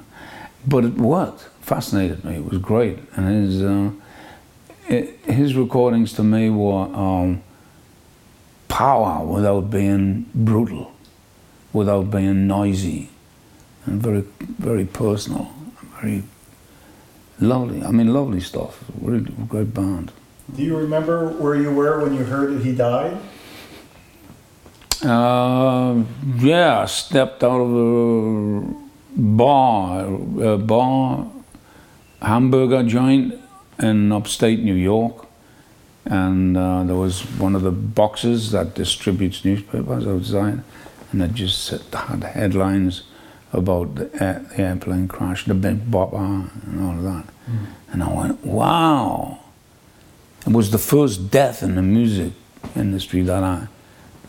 [0.65, 1.49] but it worked.
[1.65, 2.35] Fascinated me.
[2.35, 3.89] It was great, and his uh,
[4.87, 7.41] it, his recordings to me were um,
[8.67, 10.93] power without being brutal,
[11.73, 13.09] without being noisy,
[13.87, 14.23] and very
[14.59, 15.51] very personal,
[15.99, 16.21] very
[17.39, 17.81] lovely.
[17.81, 18.83] I mean, lovely stuff.
[19.01, 20.11] Really great band.
[20.55, 23.17] Do you remember where you were when you heard that he died?
[25.01, 26.03] Uh,
[26.37, 28.61] yeah, I stepped out of a
[29.17, 30.05] bar,
[30.43, 31.31] a bar,
[32.21, 33.35] hamburger joint
[33.79, 35.27] in upstate New York.
[36.05, 40.61] And uh, there was one of the boxes that distributes newspapers outside,
[41.11, 43.03] and it just had headlines
[43.51, 47.25] about the, air, the airplane crash, the big bopper, and all of that.
[47.49, 47.65] Mm.
[47.91, 49.39] And I went, wow.
[50.45, 52.33] It was the first death in the music
[52.75, 53.67] industry that I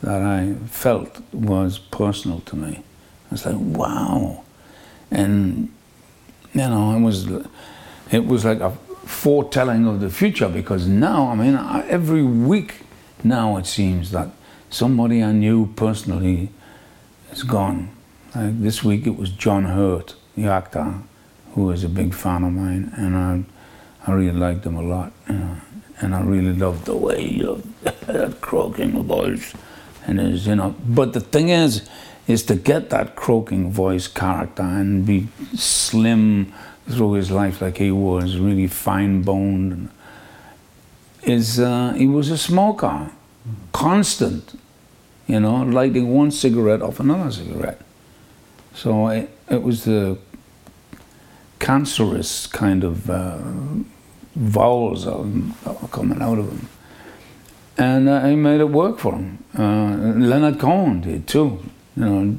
[0.03, 2.83] that I felt was personal to me.
[3.31, 4.45] I was like, wow.
[5.11, 5.73] And,
[6.53, 7.27] you know, it was,
[8.11, 8.71] it was like a
[9.05, 11.57] foretelling of the future because now, I mean,
[11.89, 12.81] every week
[13.23, 14.31] now it seems that
[14.71, 16.51] somebody I knew personally
[17.33, 17.91] is gone.
[18.35, 20.95] Like this week it was John Hurt, the actor,
[21.55, 23.45] who was a big fan of mine, and I,
[24.07, 25.13] I really liked him a lot.
[25.29, 25.57] You know.
[26.01, 29.55] and I really loved the way you that croaking voice,
[30.07, 30.75] and is you know.
[30.87, 31.89] But the thing is,
[32.27, 36.53] is to get that croaking voice character and be slim
[36.89, 39.91] through his life like he was, really fine boned.
[41.23, 43.11] Is uh, he was a smoker,
[43.73, 44.59] constant,
[45.27, 47.81] you know, lighting one cigarette off another cigarette.
[48.75, 50.19] So it, it was the
[51.59, 53.39] cancerous kind of uh,
[54.37, 56.69] vowels of, coming out of him.
[57.79, 59.45] And uh, he made it work for him.
[59.59, 61.63] Uh, Leonard Cohen did too.
[61.97, 62.39] You know,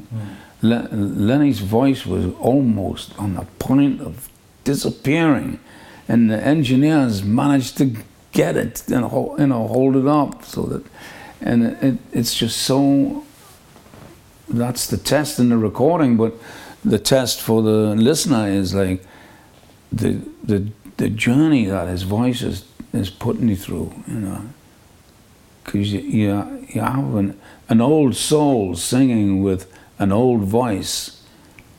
[0.62, 4.28] Le- Lenny's voice was almost on the point of
[4.72, 5.58] disappearing,
[6.08, 7.86] and the engineers managed to
[8.32, 9.04] get it and
[9.40, 10.84] you know hold it up so that,
[11.40, 11.58] and
[11.88, 13.24] it, it's just so.
[14.62, 16.32] That's the test in the recording, but
[16.84, 19.00] the test for the listener is like
[20.02, 20.58] the the
[20.96, 24.42] the journey that his voice is is putting you through, you know.
[25.64, 27.38] Because you, you you have an
[27.68, 29.62] an old soul singing with
[29.98, 31.22] an old voice,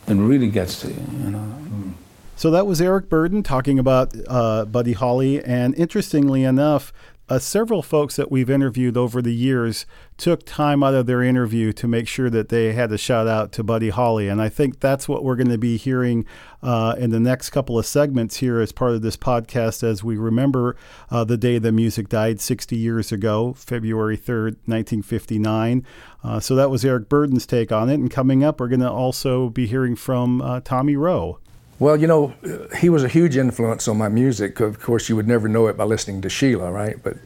[0.08, 1.50] and really gets to you, you know.
[1.70, 2.09] Hmm.
[2.40, 6.94] So that was Eric Burdon talking about uh, Buddy Holly, and interestingly enough,
[7.28, 9.86] uh, several folks that we've interviewed over the years
[10.16, 13.52] took time out of their interview to make sure that they had a shout out
[13.52, 14.30] to Buddy Holly.
[14.30, 16.26] And I think that's what we're going to be hearing
[16.64, 20.16] uh, in the next couple of segments here as part of this podcast as we
[20.16, 20.78] remember
[21.12, 25.86] uh, the day the music died 60 years ago, February 3rd, 1959.
[26.24, 27.96] Uh, so that was Eric Burdon's take on it.
[27.96, 31.40] And coming up, we're going to also be hearing from uh, Tommy Roe.
[31.80, 32.34] Well, you know,
[32.78, 34.60] he was a huge influence on my music.
[34.60, 36.98] Of course, you would never know it by listening to Sheila, right?
[37.02, 37.18] But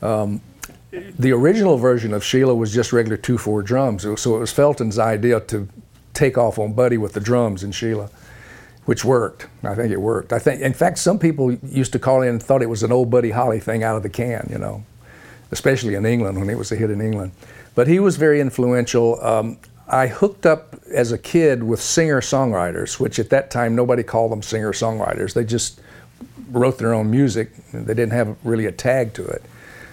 [0.00, 0.40] um,
[0.90, 4.02] the original version of Sheila was just regular 2 4 drums.
[4.02, 5.68] So it was Felton's idea to
[6.14, 8.08] take off on Buddy with the drums in Sheila,
[8.86, 9.48] which worked.
[9.62, 10.32] I think it worked.
[10.32, 12.92] I think, in fact, some people used to call in and thought it was an
[12.92, 14.82] old Buddy Holly thing out of the can, you know,
[15.50, 17.32] especially in England when it was a hit in England.
[17.74, 19.22] But he was very influential.
[19.22, 19.58] Um,
[19.90, 24.30] I hooked up as a kid with singer songwriters, which at that time nobody called
[24.30, 25.34] them singer songwriters.
[25.34, 25.80] They just
[26.50, 27.50] wrote their own music.
[27.72, 29.42] They didn't have really a tag to it.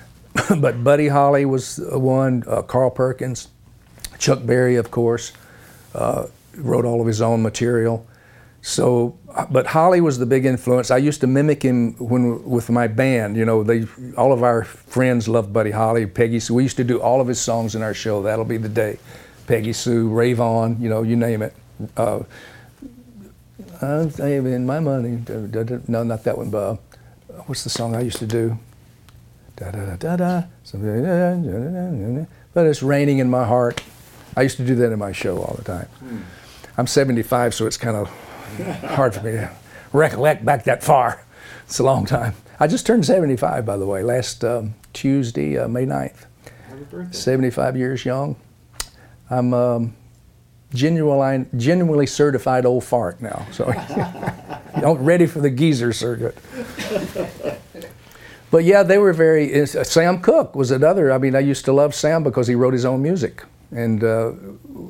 [0.60, 3.48] but Buddy Holly was one, uh, Carl Perkins,
[4.20, 5.34] Chuck Berry, of course,
[5.95, 8.06] uh, wrote all of his own material.
[8.62, 9.18] So,
[9.50, 10.91] but Holly was the big influence.
[10.91, 13.38] I used to mimic him when with my band.
[13.38, 13.88] You know, they
[14.18, 16.39] all of our friends loved Buddy Holly, Peggy.
[16.39, 18.22] So we used to do all of his songs in our show.
[18.22, 19.00] That'll be the day.
[19.48, 21.56] Peggy Sue, Rave On, you know, you name it.
[21.95, 22.20] Uh,
[23.82, 25.24] I'm saving my money.
[25.88, 26.80] No, not that one, but
[27.45, 28.58] what's the song I used to do?
[29.56, 30.43] Da da da da da.
[32.54, 33.82] But it's raining in my heart.
[34.36, 35.88] I used to do that in my show all the time.
[36.00, 36.20] Hmm.
[36.78, 38.08] I'm 75, so it's kind of
[38.82, 39.50] hard for me to
[39.93, 41.24] recollect back that far.
[41.66, 42.36] It's a long time.
[42.60, 46.26] I just turned 75, by the way, last um, Tuesday, uh, May 9th.
[47.12, 48.36] 75 years young.
[49.30, 49.95] I'm um,
[50.73, 53.45] genuinely, genuinely certified old fart now.
[53.51, 53.65] So
[54.75, 56.38] I'm ready for the geezer circuit.
[58.49, 59.65] But yeah, they were very.
[59.67, 61.11] Sam Cooke was another.
[61.11, 63.43] I mean, I used to love Sam because he wrote his own music.
[63.71, 64.30] And uh,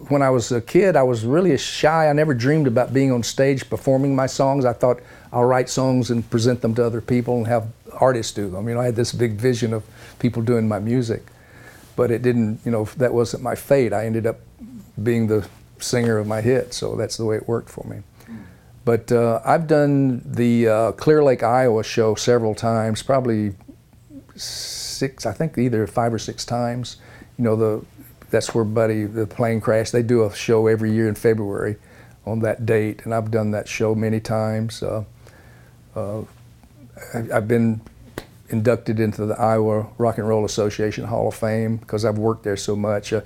[0.10, 2.08] when I was a kid, I was really shy.
[2.08, 4.66] I never dreamed about being on stage performing my songs.
[4.66, 5.00] I thought
[5.34, 8.70] I'll write songs and present them to other people and have artists do them.
[8.70, 9.84] You know, I had this big vision of
[10.20, 11.24] people doing my music
[11.98, 13.92] but it didn't, you know, that wasn't my fate.
[13.92, 14.40] I ended up
[15.02, 15.46] being the
[15.80, 18.04] singer of my hit, so that's the way it worked for me.
[18.86, 23.56] But uh, I've done the uh, Clear Lake, Iowa show several times, probably
[24.36, 26.98] six, I think either five or six times.
[27.38, 27.86] You know, the
[28.30, 29.92] that's where Buddy, the plane crashed.
[29.92, 31.78] They do a show every year in February
[32.26, 34.84] on that date, and I've done that show many times.
[34.84, 35.04] Uh,
[35.96, 36.22] uh
[37.14, 37.82] I've been
[38.50, 42.58] inducted into the Iowa Rock and Roll Association Hall of Fame because I've worked there
[42.58, 43.14] so much.
[43.14, 43.22] Uh,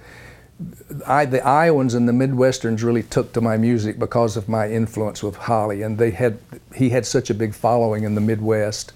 [1.07, 5.23] I, the Iowans and the Midwesterns really took to my music because of my influence
[5.23, 6.37] with Holly, and they had
[6.75, 8.93] he had such a big following in the Midwest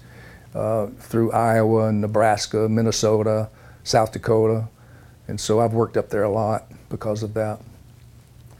[0.54, 3.48] uh, through Iowa and Nebraska, Minnesota,
[3.82, 4.68] South Dakota,
[5.26, 7.60] and so I've worked up there a lot because of that.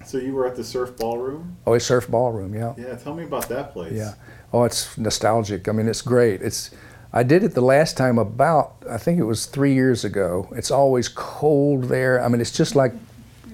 [0.05, 1.57] So you were at the Surf Ballroom?
[1.67, 2.75] Oh, a Surf Ballroom, yeah.
[2.79, 3.93] Yeah, tell me about that place.
[3.93, 4.15] Yeah.
[4.53, 5.69] Oh, it's nostalgic.
[5.69, 6.43] I mean, it's great.
[6.43, 6.71] It's
[7.17, 10.53] I did it the last time about, I think it was three years ago.
[10.55, 12.23] It's always cold there.
[12.23, 12.93] I mean, it's just like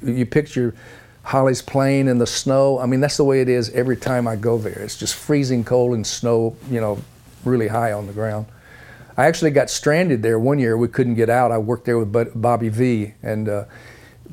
[0.03, 0.75] you picture
[1.23, 2.81] Holly's Plane in the snow.
[2.81, 4.81] I mean, that's the way it is every time I go there.
[4.81, 7.01] It's just freezing cold and snow, you know,
[7.45, 8.47] really high on the ground.
[9.17, 10.77] I actually got stranded there one year.
[10.77, 11.53] We couldn't get out.
[11.53, 13.65] I worked there with Bobby Vee, and uh,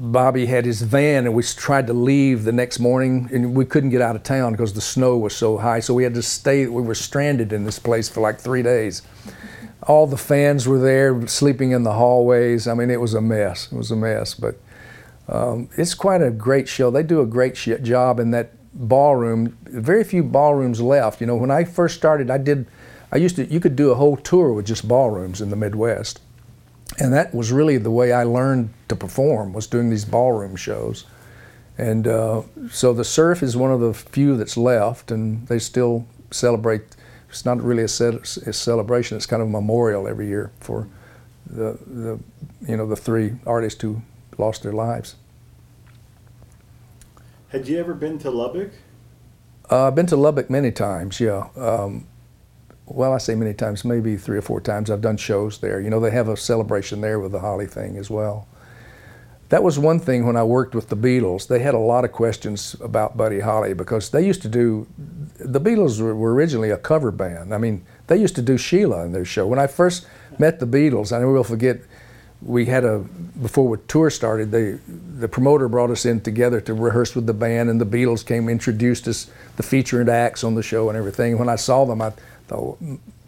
[0.02, 3.90] Bobby had his van, and we tried to leave the next morning, and we couldn't
[3.90, 5.82] get out of town because the snow was so high.
[5.82, 6.66] So we had to stay.
[6.68, 9.02] We were stranded in this place for like three days.
[9.84, 12.66] all the fans were there sleeping in the hallways.
[12.68, 13.70] I mean, it was a mess.
[13.72, 14.56] It was a mess, but
[15.28, 16.90] um, it's quite a great show.
[16.90, 19.58] They do a great job in that ballroom.
[19.66, 21.20] Very few ballrooms left.
[21.20, 22.68] You know, when I first started, I did.
[23.12, 23.46] I used to.
[23.46, 26.22] You could do a whole tour with just ballrooms in the Midwest,
[26.98, 29.54] and that was really the way I learned to perform.
[29.54, 31.06] Was doing these ballroom shows,
[31.78, 36.06] and uh, so the Surf is one of the few that's left, and they still
[36.32, 36.82] celebrate.
[37.30, 39.16] It's not really a, ce- a celebration.
[39.16, 40.88] It's kind of a memorial every year for
[41.46, 42.20] the the
[42.68, 44.02] you know the three artists who
[44.38, 45.16] lost their lives.
[47.50, 48.72] Had you ever been to Lubbock?
[49.72, 51.50] Uh, I've been to Lubbock many times, yeah.
[51.56, 52.08] Um,
[52.90, 54.90] well, I say many times, maybe three or four times.
[54.90, 55.80] I've done shows there.
[55.80, 58.48] You know, they have a celebration there with the Holly thing as well.
[59.50, 61.48] That was one thing when I worked with the Beatles.
[61.48, 64.88] They had a lot of questions about Buddy Holly because they used to do,
[65.40, 67.54] the Beatles were, originally a cover band.
[67.54, 69.48] I mean, they used to do Sheila in their show.
[69.48, 70.06] When I first
[70.38, 71.82] met the Beatles, I never will forget,
[72.42, 73.00] we had a
[73.42, 77.34] before the tour started they the promoter brought us in together to rehearse with the
[77.34, 81.38] band and the beatles came introduced us the featured acts on the show and everything
[81.38, 82.12] when i saw them i
[82.50, 82.78] thought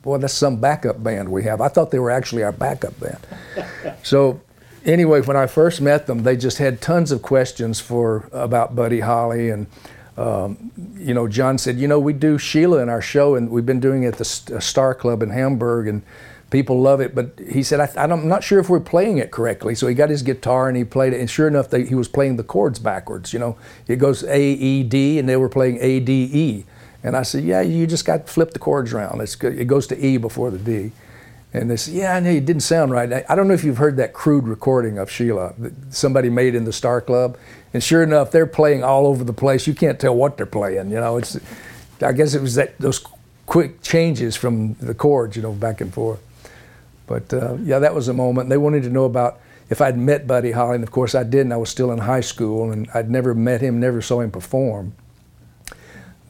[0.02, 3.20] boy that's some backup band we have i thought they were actually our backup band
[4.04, 4.42] so
[4.86, 9.00] anyway when i first met them they just had tons of questions for about buddy
[9.00, 9.68] holly and
[10.18, 13.66] um, you know john said you know we do sheila in our show and we've
[13.66, 14.26] been doing it at the
[14.62, 16.04] star club in hamburg and
[16.52, 17.16] people love it.
[17.16, 19.74] But he said, I, am not sure if we're playing it correctly.
[19.74, 21.20] So he got his guitar and he played it.
[21.20, 23.34] And sure enough, they, he was playing the chords backwards.
[23.34, 23.58] You know,
[23.88, 26.66] it goes A, E, D, and they were playing A, D, E.
[27.04, 29.22] And I said, Yeah, you just got to flip the chords around.
[29.22, 29.36] It's.
[29.44, 30.92] It goes to E before the D.
[31.54, 33.12] And they said, Yeah, I know it didn't sound right.
[33.12, 36.56] I, I don't know if you've heard that crude recording of Sheila that somebody made
[36.56, 37.38] in the Star Club.
[37.74, 39.68] And sure enough, they're playing all over the place.
[39.68, 40.92] You can't tell what they're playing.
[40.92, 41.40] You know, it's.
[42.02, 43.06] I guess it was that those
[43.46, 46.20] quick changes from the chords, you know, back and forth.
[47.06, 48.50] But uh, yeah, that was a moment.
[48.50, 49.40] They wanted to know about
[49.70, 51.52] if I'd met Buddy Holly, and of course I didn't.
[51.52, 54.94] I was still in high school, and I'd never met him, never saw him perform.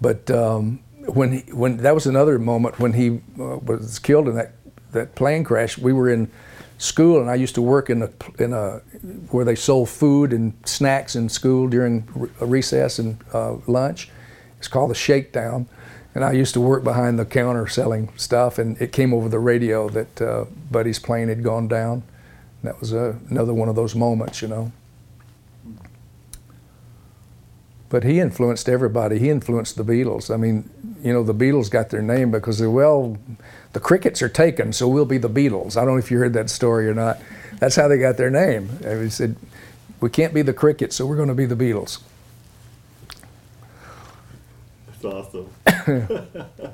[0.01, 4.35] But um, when he, when that was another moment when he uh, was killed in
[4.35, 4.53] that
[4.91, 5.77] that plane crash.
[5.77, 6.29] We were in
[6.77, 8.79] school, and I used to work in a in a
[9.29, 12.07] where they sold food and snacks in school during
[12.41, 14.09] recess and uh, lunch.
[14.57, 15.67] It's called the Shakedown
[16.13, 19.39] and I used to work behind the counter selling stuff, and it came over the
[19.39, 22.03] radio that uh, Buddy's plane had gone down.
[22.63, 24.71] That was another one of those moments, you know.
[27.91, 29.19] But he influenced everybody.
[29.19, 30.33] He influenced the Beatles.
[30.33, 30.69] I mean,
[31.03, 33.17] you know, the Beatles got their name because they well,
[33.73, 35.75] the crickets are taken, so we'll be the Beatles.
[35.75, 37.19] I don't know if you heard that story or not.
[37.59, 38.69] That's how they got their name.
[38.79, 39.35] They said,
[39.99, 41.99] we can't be the crickets, so we're going to be the Beatles.
[44.87, 45.49] That's awesome.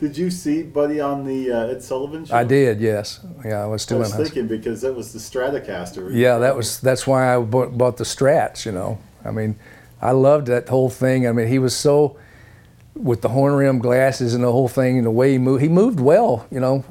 [0.00, 2.36] did you see Buddy on the uh, Ed Sullivan show?
[2.36, 2.78] I did.
[2.78, 3.20] Yes.
[3.42, 6.14] Yeah, I was still I was in thinking because that was the Stratocaster.
[6.14, 8.66] Yeah, that was that's why I bought, bought the Strats.
[8.66, 9.58] You know, I mean,
[10.02, 11.26] I loved that whole thing.
[11.26, 12.18] I mean, he was so
[12.94, 15.62] with the horn rim glasses and the whole thing and the way he moved.
[15.62, 16.46] He moved well.
[16.50, 16.84] You know,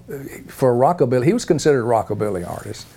[0.48, 2.88] for a rockabilly, he was considered a rockabilly artist.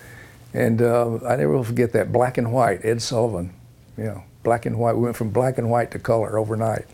[0.54, 3.52] And uh, I never will forget that black and white Ed Sullivan.
[3.98, 4.94] You know, black and white.
[4.94, 6.86] We went from black and white to color overnight.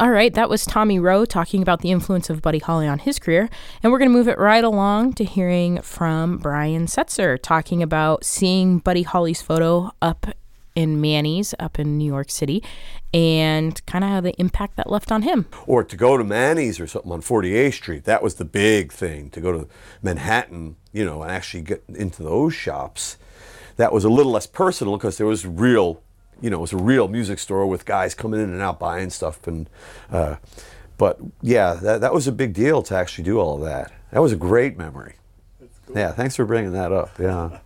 [0.00, 3.18] All right, that was Tommy Roe talking about the influence of Buddy Holly on his
[3.18, 3.48] career.
[3.82, 8.24] And we're going to move it right along to hearing from Brian Setzer talking about
[8.24, 10.26] seeing Buddy Holly's photo up
[10.74, 12.62] in Manny's up in New York City
[13.12, 15.46] and kind of how the impact that left on him.
[15.66, 19.30] Or to go to Manny's or something on 48th Street, that was the big thing.
[19.30, 19.68] To go to
[20.02, 23.16] Manhattan, you know, and actually get into those shops,
[23.76, 26.02] that was a little less personal because there was real
[26.42, 29.08] you know, it was a real music store with guys coming in and out buying
[29.10, 29.46] stuff.
[29.46, 29.70] And,
[30.10, 30.36] uh,
[30.98, 33.92] but yeah, that, that was a big deal to actually do all of that.
[34.10, 35.14] That was a great memory.
[35.86, 35.96] Cool.
[35.96, 37.16] Yeah, thanks for bringing that up.
[37.18, 37.60] Yeah.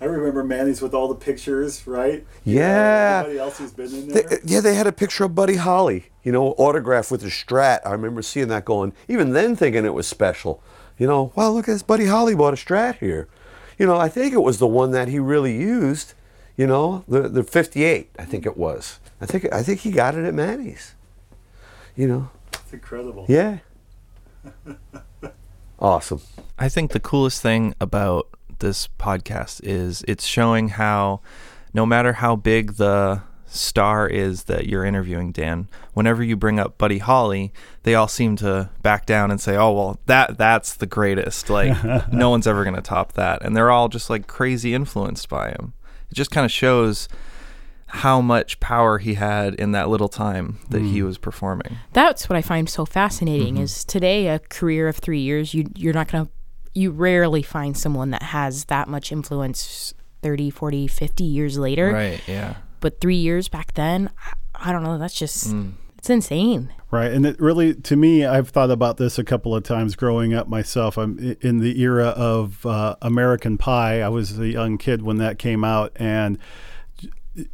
[0.00, 2.26] I remember Manny's with all the pictures, right?
[2.44, 3.20] Yeah.
[3.20, 4.22] Anybody else who's been in there?
[4.22, 7.80] They, yeah, they had a picture of Buddy Holly, you know, autographed with a Strat.
[7.84, 10.62] I remember seeing that going, even then thinking it was special.
[10.98, 13.28] You know, wow, look at this, Buddy Holly bought a Strat here.
[13.78, 16.14] You know, I think it was the one that he really used
[16.60, 19.00] you know, the the 58, I think it was.
[19.18, 20.94] I think I think he got it at Manny's.
[21.96, 22.30] You know.
[22.52, 23.24] It's incredible.
[23.30, 23.60] Yeah.
[25.78, 26.20] awesome.
[26.58, 28.28] I think the coolest thing about
[28.60, 31.20] this podcast is it's showing how
[31.74, 36.78] no matter how big the star is that you're interviewing, Dan, whenever you bring up
[36.78, 37.52] Buddy Holly,
[37.82, 41.50] they all seem to back down and say, "Oh, well, that that's the greatest.
[41.50, 41.76] Like
[42.12, 45.50] no one's ever going to top that." And they're all just like crazy influenced by
[45.50, 45.74] him
[46.10, 47.08] it just kind of shows
[47.86, 50.92] how much power he had in that little time that mm.
[50.92, 51.76] he was performing.
[51.92, 53.64] That's what I find so fascinating mm-hmm.
[53.64, 56.32] is today a career of 3 years you you're not going to
[56.74, 61.92] you rarely find someone that has that much influence 30, 40, 50 years later.
[61.92, 62.20] Right.
[62.26, 62.56] Yeah.
[62.80, 64.98] But three years back then, I, I don't know.
[64.98, 65.54] That's just,
[65.98, 66.72] it's insane.
[66.90, 67.12] Right.
[67.12, 70.48] And it really, to me, I've thought about this a couple of times growing up
[70.48, 70.96] myself.
[70.96, 74.00] I'm in the era of uh, American Pie.
[74.00, 76.38] I was a young kid when that came out, and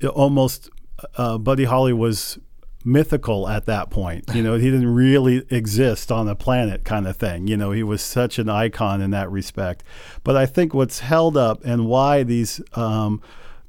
[0.08, 0.70] almost
[1.16, 2.38] uh, Buddy Holly was
[2.86, 4.24] mythical at that point.
[4.32, 7.48] You know, he didn't really exist on the planet, kind of thing.
[7.48, 9.82] You know, he was such an icon in that respect.
[10.22, 13.20] But I think what's held up and why these um,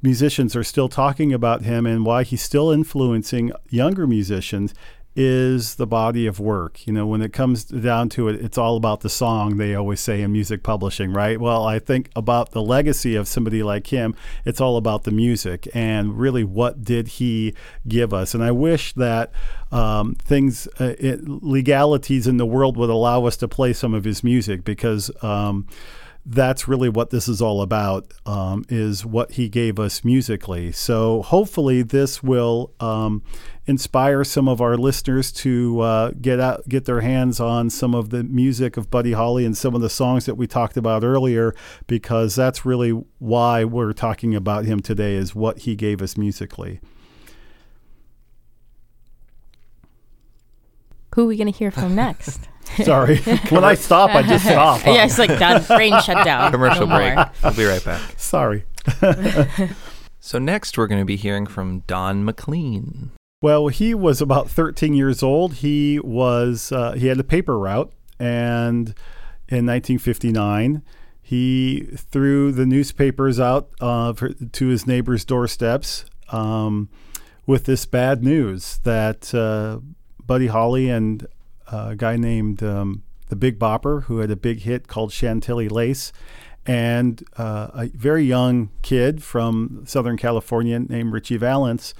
[0.01, 4.73] musicians are still talking about him and why he's still influencing younger musicians
[5.19, 6.85] is the body of work.
[6.85, 9.99] You know, when it comes down to it, it's all about the song, they always
[9.99, 11.41] say in music publishing, right?
[11.41, 14.15] Well, I think about the legacy of somebody like him,
[14.45, 17.55] it's all about the music and really what did he
[17.87, 18.35] give us.
[18.35, 19.31] And I wish that
[19.71, 24.03] um, things, uh, it, legalities in the world would allow us to play some of
[24.03, 25.11] his music because.
[25.23, 25.67] Um,
[26.29, 31.21] that's really what this is all about um, is what he gave us musically so
[31.21, 33.23] hopefully this will um,
[33.67, 38.09] inspire some of our listeners to uh, get out get their hands on some of
[38.11, 41.53] the music of buddy holly and some of the songs that we talked about earlier
[41.85, 46.79] because that's really why we're talking about him today is what he gave us musically
[51.15, 52.47] Who are we going to hear from next?
[52.83, 53.17] sorry
[53.49, 54.91] when i stop i just stop huh?
[54.93, 55.63] yeah, it's like done.
[55.67, 56.51] Brain shut down.
[56.51, 57.15] Commercial No break.
[57.15, 57.31] more.
[57.43, 58.01] We'll be right back.
[58.17, 58.65] sorry
[60.19, 63.11] So next, we're going to be hearing from Don McLean.
[63.39, 65.55] Well, he was about 13 years old.
[65.55, 68.95] He was uh, he had a paper route, and
[69.47, 70.81] in 1959,
[71.21, 76.89] he threw the newspapers out uh, for, to his neighbors' doorsteps um,
[77.45, 79.81] with this bad news that uh,
[80.25, 81.27] Buddy Holly and
[81.71, 86.11] a guy named um, the Big Bopper, who had a big hit called Chantilly Lace,
[86.65, 91.93] and uh, a very young kid from Southern California named Ritchie Valens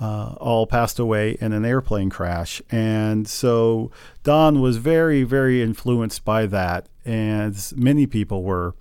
[0.00, 2.60] uh, all passed away in an airplane crash.
[2.70, 3.90] And so
[4.22, 8.74] Don was very, very influenced by that, as many people were.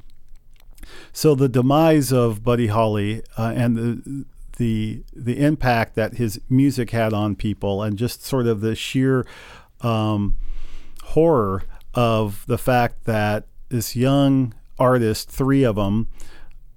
[1.11, 4.25] So the demise of Buddy Holly uh, and the
[4.57, 9.25] the the impact that his music had on people, and just sort of the sheer
[9.81, 10.37] um,
[11.03, 11.63] horror
[11.93, 16.07] of the fact that this young artist, three of them,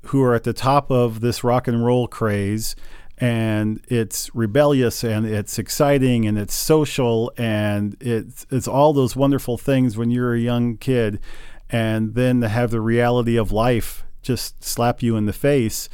[0.06, 2.74] who are at the top of this rock and roll craze,
[3.20, 9.58] and it's rebellious and it's exciting and it's social and it's it's all those wonderful
[9.58, 11.20] things when you're a young kid,
[11.68, 15.88] and then to have the reality of life just slap you in the face.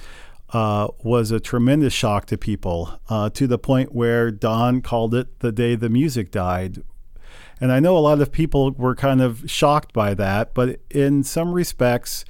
[0.50, 5.40] Uh, was a tremendous shock to people uh, to the point where Don called it
[5.40, 6.84] the day the music died,
[7.60, 11.24] and I know a lot of people were kind of shocked by that, but in
[11.24, 12.24] some respects,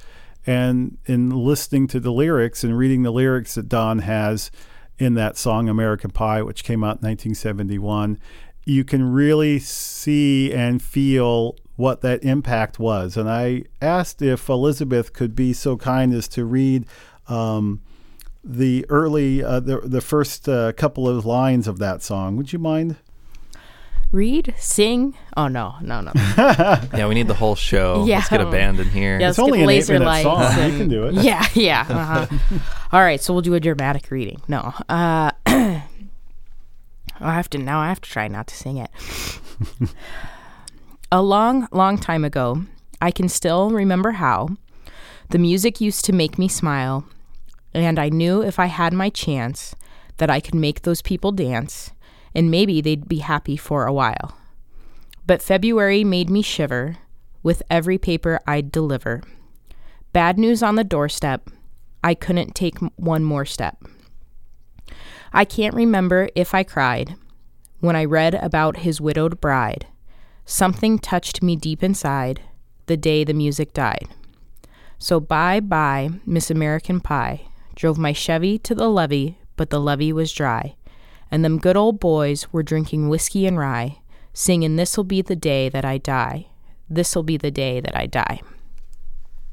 [0.47, 4.49] and in listening to the lyrics and reading the lyrics that Don has
[4.97, 8.19] in that song American Pie, which came out in 1971,
[8.65, 13.17] you can really see and feel what that impact was.
[13.17, 16.85] And I asked if Elizabeth could be so kind as to read
[17.27, 17.81] um,
[18.43, 22.37] the early, uh, the, the first uh, couple of lines of that song.
[22.37, 22.95] Would you mind?
[24.15, 25.13] Read, sing.
[25.35, 26.11] Oh no, no, no.
[26.37, 28.05] Yeah, we need the whole show.
[28.07, 28.17] Yeah.
[28.19, 29.19] Let's get a band in here.
[29.19, 30.23] Yeah, It's only an laser eight-minute lights.
[30.23, 30.71] song.
[30.71, 31.15] You can do it.
[31.21, 31.85] Yeah, yeah.
[31.89, 32.59] Uh-huh.
[32.93, 34.41] All right, so we'll do a dramatic reading.
[34.47, 35.81] No, uh, I
[37.19, 37.79] have to now.
[37.81, 38.89] I have to try not to sing it.
[41.11, 42.63] a long, long time ago,
[43.01, 44.49] I can still remember how
[45.29, 47.05] the music used to make me smile,
[47.73, 49.75] and I knew if I had my chance
[50.17, 51.91] that I could make those people dance,
[52.35, 54.37] and maybe they'd be happy for a while.
[55.25, 56.97] But February made me shiver
[57.41, 59.23] with every paper I'd deliver.
[60.13, 61.49] Bad news on the doorstep.
[62.03, 63.83] I couldn't take one more step.
[65.33, 67.15] I can't remember if I cried
[67.79, 69.87] when I read about his widowed bride.
[70.45, 72.41] Something touched me deep inside
[72.85, 74.07] the day the music died.
[74.97, 77.47] So bye bye, Miss American Pie.
[77.75, 80.75] Drove my Chevy to the levee, but the levee was dry.
[81.31, 83.99] And them good old boys were drinking whiskey and rye,
[84.33, 86.47] singing, This'll be the day that I die.
[86.89, 88.41] This'll be the day that I die.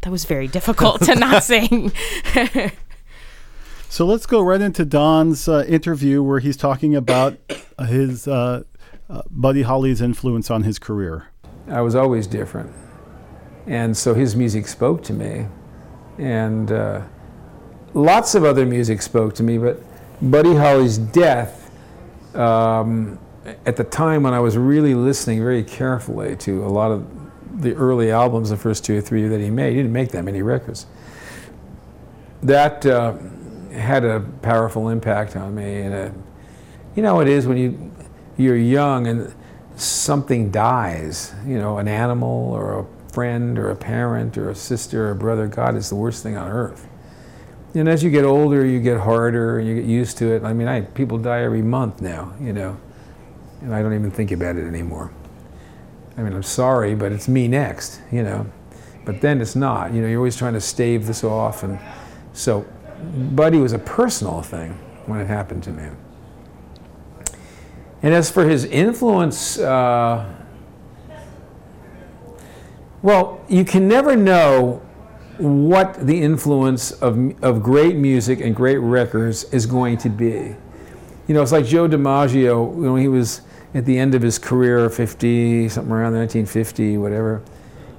[0.02, 1.92] That was very difficult to not sing.
[3.92, 7.36] So let's go right into Don's uh, interview where he's talking about
[7.78, 8.62] his uh,
[9.10, 11.28] uh, Buddy Holly's influence on his career.
[11.68, 12.72] I was always different.
[13.66, 15.46] And so his music spoke to me.
[16.16, 17.02] And uh,
[17.92, 19.82] lots of other music spoke to me, but
[20.22, 21.61] Buddy Holly's death,
[22.35, 23.18] um,
[23.66, 27.07] at the time when I was really listening very carefully to a lot of
[27.61, 29.70] the early albums, the first two or three that he made.
[29.70, 30.87] He didn't make that many records.
[32.43, 33.18] That uh,
[33.72, 36.14] had a powerful impact on me, and a,
[36.97, 37.93] you know it is when you
[38.37, 39.33] you're young and
[39.76, 41.35] something dies.
[41.47, 45.16] You know, an animal or a friend or a parent or a sister or a
[45.16, 45.47] brother.
[45.47, 46.89] God is the worst thing on earth.
[47.74, 50.44] And as you get older, you get harder and you get used to it.
[50.44, 52.76] I mean, I, people die every month now, you know,
[53.62, 55.10] and I don't even think about it anymore.
[56.16, 58.46] I mean, I'm sorry, but it's me next, you know.
[59.04, 59.92] But then it's not.
[59.92, 61.78] You know, you're always trying to stave this off, and
[62.34, 62.66] so,
[63.34, 64.72] Buddy was a personal thing
[65.06, 65.88] when it happened to me.
[68.02, 70.34] And as for his influence, uh,
[73.00, 74.82] well, you can never know
[75.43, 80.55] what the influence of, of great music and great records is going to be.
[81.26, 83.43] You know, it's like Joe DiMaggio you know, he was
[83.74, 87.43] at the end of his career, 50, something around 1950, whatever.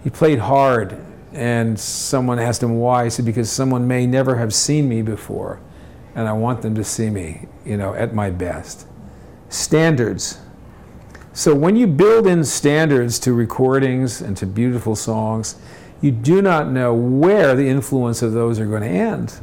[0.04, 0.98] He played hard,
[1.34, 3.06] and someone asked him why.
[3.06, 5.60] He said, Because someone may never have seen me before,
[6.16, 8.88] and I want them to see me, you know, at my best.
[9.50, 10.40] Standards.
[11.32, 15.56] So when you build in standards to recordings and to beautiful songs,
[16.04, 19.40] you do not know where the influence of those are going to end.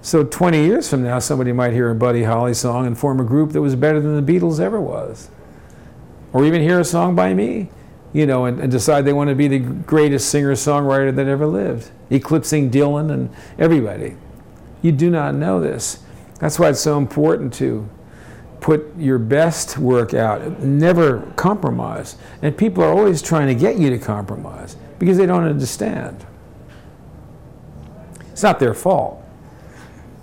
[0.00, 3.24] So 20 years from now, somebody might hear a Buddy Holly song and form a
[3.24, 5.28] group that was better than the Beatles ever was.
[6.32, 7.68] Or even hear a song by me,
[8.14, 11.90] you know, and, and decide they want to be the greatest singer-songwriter that ever lived,
[12.08, 14.16] eclipsing Dylan and everybody.
[14.80, 16.02] You do not know this.
[16.40, 17.86] That's why it's so important to
[18.62, 22.16] put your best work out, never compromise.
[22.40, 26.24] And people are always trying to get you to compromise because they don't understand.
[28.32, 29.22] It's not their fault.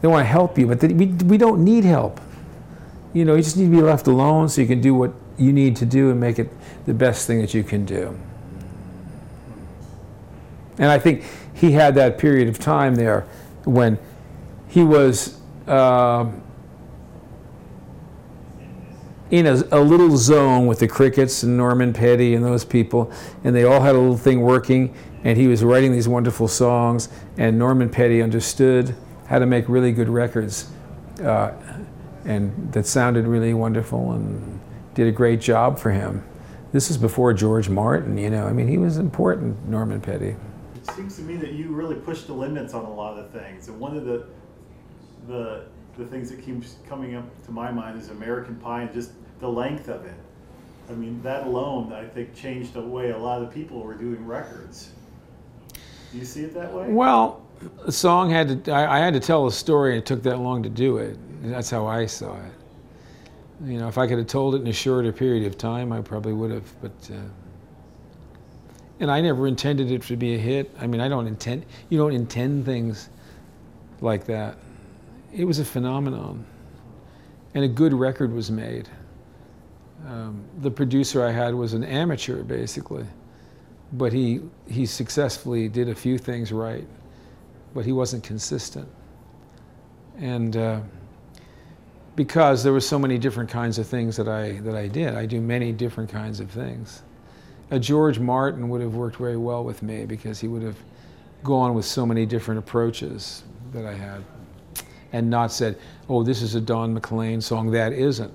[0.01, 2.19] They want to help you, but they, we, we don't need help.
[3.13, 5.53] You know, you just need to be left alone so you can do what you
[5.53, 6.49] need to do and make it
[6.85, 8.17] the best thing that you can do.
[10.77, 13.21] And I think he had that period of time there
[13.63, 13.97] when
[14.67, 16.29] he was uh,
[19.33, 23.11] in a, a, little zone with the Crickets and Norman Petty and those people,
[23.43, 27.09] and they all had a little thing working, and he was writing these wonderful songs,
[27.39, 30.69] and Norman Petty understood how to make really good records,
[31.23, 31.51] uh,
[32.25, 34.59] and that sounded really wonderful, and
[34.93, 36.23] did a great job for him.
[36.71, 38.45] This is before George Martin, you know.
[38.45, 40.35] I mean, he was important, Norman Petty.
[40.75, 43.67] It seems to me that you really pushed the limits on a lot of things,
[43.67, 44.27] and one of the
[45.27, 45.65] the
[45.97, 49.11] the things that keeps coming up to my mind is American Pie and just
[49.43, 50.15] the length of it.
[50.89, 54.25] I mean, that alone, I think, changed the way a lot of people were doing
[54.25, 54.89] records.
[56.11, 56.89] Do you see it that way?
[56.89, 57.45] Well,
[57.85, 60.39] the song had to, I, I had to tell a story, and it took that
[60.39, 61.17] long to do it.
[61.43, 62.51] That's how I saw it.
[63.65, 66.01] You know, if I could have told it in a shorter period of time, I
[66.01, 66.91] probably would have, but.
[67.09, 67.19] Uh,
[68.99, 70.73] and I never intended it to be a hit.
[70.79, 73.09] I mean, I don't intend, you don't intend things
[74.01, 74.57] like that
[75.33, 76.45] it was a phenomenon.
[77.55, 78.87] And a good record was made.
[80.05, 83.05] Um, the producer I had was an amateur, basically,
[83.93, 86.85] but he, he successfully did a few things right,
[87.73, 88.87] but he wasn't consistent.
[90.17, 90.81] And uh,
[92.15, 95.25] because there were so many different kinds of things that I, that I did, I
[95.25, 97.01] do many different kinds of things.
[97.71, 100.77] A George Martin would have worked very well with me because he would have
[101.43, 104.23] gone with so many different approaches that I had
[105.13, 105.77] and not said,
[106.09, 107.71] oh, this is a Don McLean song.
[107.71, 108.33] That isn't.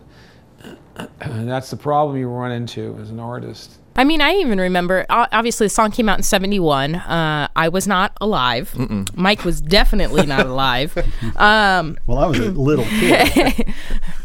[1.21, 3.79] And that's the problem you run into as an artist.
[3.97, 6.95] I mean, I even remember, obviously, the song came out in 71.
[6.95, 8.71] Uh, I was not alive.
[8.77, 9.17] Mm-mm.
[9.17, 10.97] Mike was definitely not alive.
[11.37, 13.75] Um, well, I was a little kid.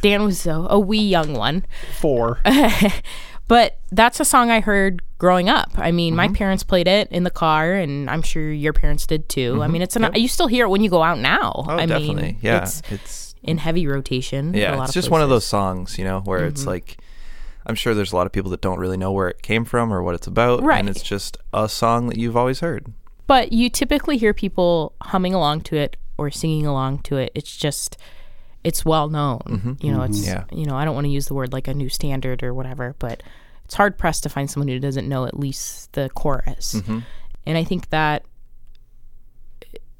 [0.01, 1.65] Dan was a, a wee young one.
[1.99, 2.39] Four.
[3.47, 5.71] But that's a song I heard growing up.
[5.75, 6.17] I mean, mm-hmm.
[6.17, 9.53] my parents played it in the car, and I'm sure your parents did too.
[9.53, 9.61] Mm-hmm.
[9.61, 10.17] I mean, it's an yep.
[10.17, 11.51] you still hear it when you go out now.
[11.55, 12.15] Oh, I definitely.
[12.15, 14.53] Mean, yeah, it's, it's, in heavy rotation.
[14.53, 15.09] Yeah, it's just places.
[15.09, 16.49] one of those songs, you know, where mm-hmm.
[16.49, 16.97] it's like.
[17.65, 19.93] I'm sure there's a lot of people that don't really know where it came from
[19.93, 20.79] or what it's about, right.
[20.79, 22.91] and it's just a song that you've always heard.
[23.25, 27.31] But you typically hear people humming along to it or singing along to it.
[27.33, 27.95] It's just
[28.63, 29.39] it's well known.
[29.45, 29.73] Mm-hmm.
[29.85, 30.43] You know, it's yeah.
[30.51, 32.95] you know, I don't want to use the word like a new standard or whatever,
[32.99, 33.23] but
[33.65, 36.75] it's hard pressed to find someone who doesn't know at least the chorus.
[36.75, 36.99] Mm-hmm.
[37.45, 38.25] And I think that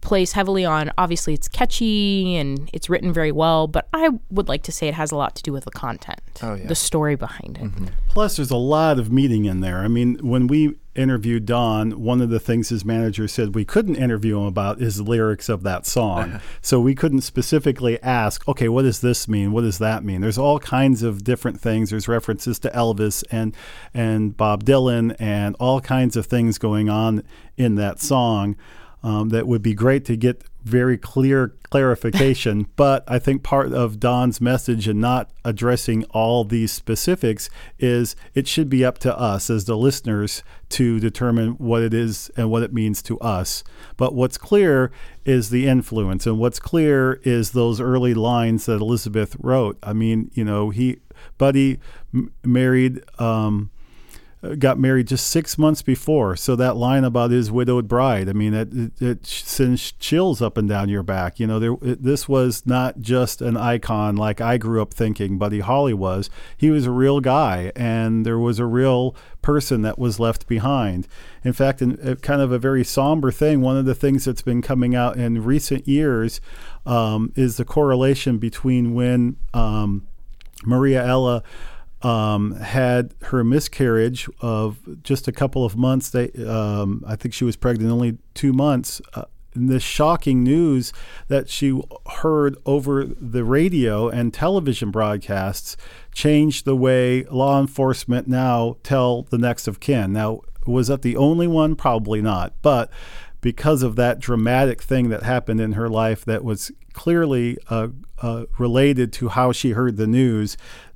[0.03, 4.63] plays heavily on obviously it's catchy and it's written very well, but I would like
[4.63, 6.67] to say it has a lot to do with the content, Oh, yeah.
[6.67, 7.63] the story behind it.
[7.63, 7.85] Mm-hmm.
[8.07, 9.79] Plus, there's a lot of meating in there.
[9.79, 13.95] I mean, when we interviewed Don, one of the things his manager said we couldn't
[13.95, 16.39] interview him about is the lyrics of that song.
[16.61, 19.51] so we couldn't specifically ask, okay, what does this mean?
[19.53, 20.21] What does that mean?
[20.21, 21.89] There's all kinds of different things.
[21.89, 23.55] There's references to Elvis and
[23.93, 27.23] and Bob Dylan and all kinds of things going on
[27.57, 28.55] in that song
[29.03, 32.67] um, that would be great to get very clear clarification.
[32.75, 38.47] but I think part of Don's message in not addressing all these specifics is it
[38.47, 42.63] should be up to us as the listeners to determine what it is and what
[42.63, 43.63] it means to us.
[43.97, 44.91] But what's clear
[45.25, 49.77] is the influence, and what's clear is those early lines that Elizabeth wrote.
[49.83, 50.99] I mean, you know, he,
[51.37, 51.79] Buddy
[52.13, 53.03] m- married.
[53.19, 53.69] Um,
[54.59, 56.35] got married just six months before.
[56.35, 60.57] So that line about his widowed bride, I mean, it, it, it sends chills up
[60.57, 61.39] and down your back.
[61.39, 65.37] You know, there, it, this was not just an icon like I grew up thinking
[65.37, 66.29] Buddy Holly was.
[66.57, 71.07] He was a real guy, and there was a real person that was left behind.
[71.43, 74.41] In fact, in uh, kind of a very somber thing, one of the things that's
[74.41, 76.41] been coming out in recent years
[76.85, 80.05] um, is the correlation between when um,
[80.65, 81.43] Maria Elena
[82.03, 86.09] um, had her miscarriage of just a couple of months.
[86.09, 89.01] They, um, I think she was pregnant only two months.
[89.13, 89.23] Uh,
[89.55, 90.91] the shocking news
[91.27, 91.79] that she
[92.21, 95.77] heard over the radio and television broadcasts
[96.13, 100.11] changed the way law enforcement now tell the next of kin.
[100.11, 101.75] Now, was that the only one?
[101.75, 102.53] Probably not.
[102.61, 102.89] But
[103.41, 107.89] because of that dramatic thing that happened in her life that was clearly uh,
[108.21, 110.55] uh, related to how she heard the news,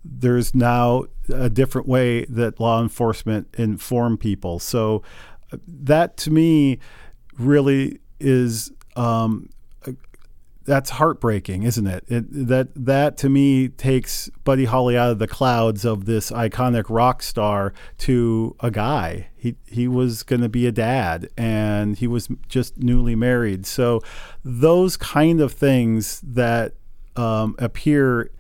[0.10, 4.60] there's now a different way that law enforcement inform people.
[4.60, 5.04] So
[5.68, 6.80] that to me
[7.38, 9.50] really is um,
[10.68, 12.04] that's heartbreaking, isn't it?
[12.08, 12.26] it?
[12.30, 17.24] That that to me takes Buddy Holly out of the clouds of this iconic rock
[17.24, 19.30] star to a guy.
[19.38, 23.66] He he was going to be a dad, and he was just newly married.
[23.66, 24.02] So
[24.44, 26.74] those kind of things that
[27.16, 28.32] um, appear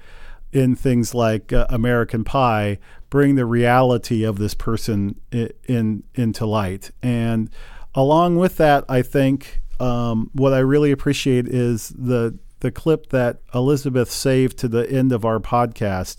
[0.52, 2.80] in things like uh, American Pie
[3.10, 6.92] bring the reality of this person in, in into light.
[7.02, 7.50] And
[7.96, 13.40] along with that, I think um, what I really appreciate is the the clip that
[13.54, 16.18] Elizabeth saved to the end of our podcast,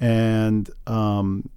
[0.00, 1.48] and um,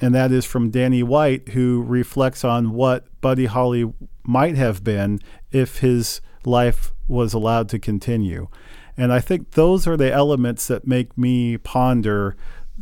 [0.00, 3.92] and that is from Danny White, who reflects on what Buddy Holly
[4.24, 5.20] might have been
[5.50, 8.48] if his life was allowed to continue.
[8.96, 12.36] And I think those are the elements that make me ponder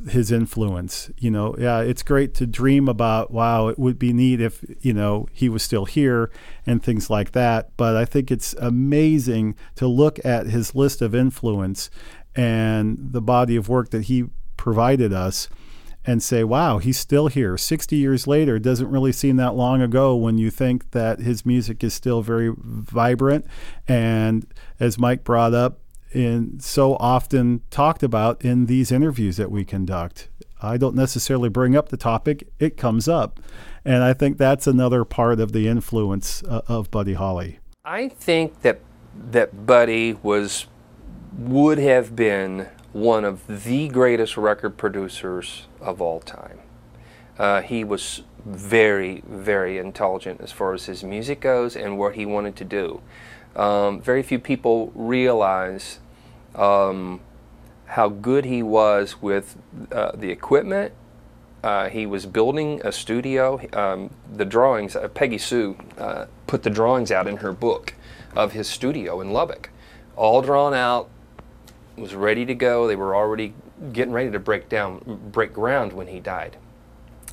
[0.09, 1.11] his influence.
[1.19, 4.93] You know, yeah, it's great to dream about, wow, it would be neat if, you
[4.93, 6.31] know, he was still here
[6.67, 7.77] and things like that.
[7.77, 11.91] But I think it's amazing to look at his list of influence
[12.35, 15.49] and the body of work that he provided us
[16.07, 17.59] and say, wow, he's still here.
[17.59, 21.85] 60 years later doesn't really seem that long ago when you think that his music
[21.85, 23.45] is still very vibrant.
[23.87, 24.47] And
[24.79, 25.81] as Mike brought up,
[26.13, 30.29] and so often talked about in these interviews that we conduct.
[30.63, 33.41] I don't necessarily bring up the topic, it comes up.
[33.85, 37.59] And I think that's another part of the influence uh, of Buddy Holly.
[37.85, 38.81] I think that
[39.31, 40.67] that Buddy was
[41.37, 46.59] would have been one of the greatest record producers of all time.
[47.39, 52.27] Uh, he was very, very intelligent as far as his music goes and what he
[52.27, 53.01] wanted to do.
[53.57, 55.99] Um, very few people realize
[56.55, 57.21] um,
[57.87, 59.57] how good he was with
[59.93, 60.93] uh, the equipment.
[61.63, 63.61] Uh, he was building a studio.
[63.73, 67.95] Um, the drawings, uh, Peggy Sue uh, put the drawings out in her book
[68.35, 69.71] of his studio in Lubbock,
[70.17, 71.11] all drawn out,
[71.97, 72.87] was ready to go.
[72.87, 73.53] They were already
[73.93, 76.57] getting ready to break down, break ground when he died.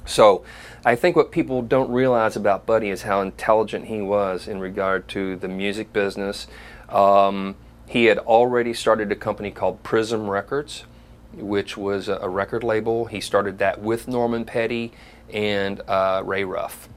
[0.07, 0.43] So
[0.85, 5.07] I think what people don't realize about Buddy is how intelligent he was in regard
[5.09, 6.47] to the music business.
[6.89, 7.55] Um,
[7.87, 10.85] he had already started a company called Prism Records,
[11.33, 13.05] which was a, record label.
[13.05, 14.93] He started that with Norman Petty
[15.31, 16.89] and uh, Ray Ruff.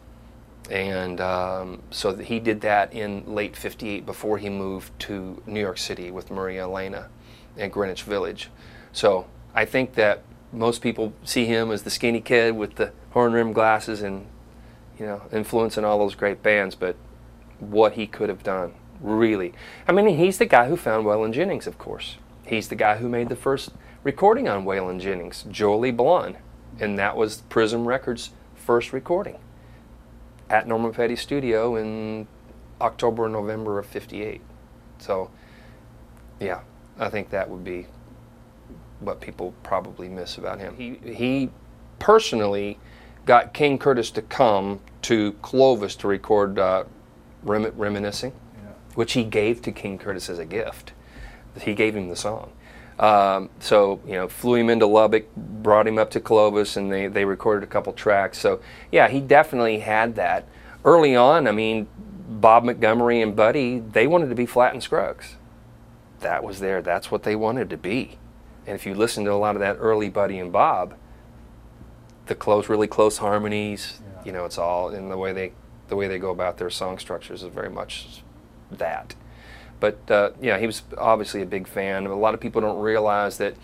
[0.71, 5.79] And um, so he did that in late 58 before he moved to New York
[5.79, 7.09] City with Maria Elena
[7.59, 8.51] at Greenwich Village.
[8.93, 10.23] So I think that
[10.53, 14.27] most people see him as the skinny kid with the horn rimmed glasses and
[14.99, 16.97] you know influencing all those great bands but
[17.59, 19.53] what he could have done really.
[19.87, 22.17] I mean he's the guy who found waylon jennings of course.
[22.45, 23.71] He's the guy who made the first
[24.03, 26.37] recording on waylon jennings jole blon
[26.79, 29.39] and that was prism records first recording
[30.49, 32.27] at norman petty studio in
[32.81, 34.41] october or november of 58
[34.99, 35.31] So,
[36.41, 36.61] yeah,
[36.99, 37.87] I think that would be
[39.01, 40.77] what people probably miss about him.
[40.77, 41.51] He he
[41.99, 42.79] personally
[43.27, 46.85] got King Curtis to come to Clovis to record uh,
[47.43, 48.33] Rem- "Reminiscing,"
[48.95, 50.93] which he gave to King Curtis as a gift.
[51.61, 52.53] He gave him the song.
[52.99, 57.07] Um, so you know, flew him into Lubbock, brought him up to Clovis, and they
[57.07, 58.39] they recorded a couple tracks.
[58.39, 58.61] So
[58.93, 60.47] yeah, he definitely had that
[60.85, 61.49] early on.
[61.49, 61.89] I mean,
[62.29, 65.37] Bob Montgomery and Buddy, they wanted to be Flatt and Scruggs.
[66.21, 66.83] That was there.
[66.83, 68.19] That's what they wanted to be.
[68.67, 70.95] And if you listen to a lot of that early Buddy and Bob,
[72.27, 75.53] the close, really close harmonies, you know, it's all in the way they
[75.89, 78.23] the way they go about their song structures is very much
[78.71, 79.15] that.
[79.81, 82.07] But uh, yeah, he was obviously a big fan.
[82.07, 83.57] A lot of people don't realize that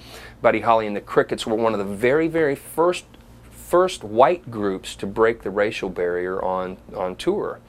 [0.43, 3.05] Buddy Holly and the Crickets were one of the very, very first
[3.51, 7.61] first white groups to break the racial barrier on on tour.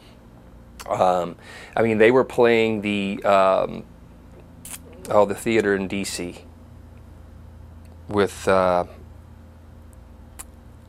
[0.88, 1.36] Um,
[1.76, 3.84] I mean, they were playing the um,
[5.10, 6.46] oh the theater in D.C.
[8.08, 8.86] with uh,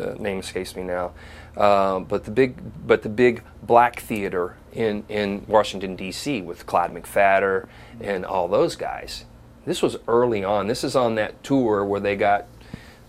[0.00, 1.12] uh, name escapes me now,
[1.56, 2.56] uh, but the big
[2.86, 6.42] but the big black theater in in Washington D.C.
[6.42, 7.68] with Clyde McPhatter
[8.00, 9.24] and all those guys.
[9.64, 10.66] This was early on.
[10.66, 12.46] This is on that tour where they got.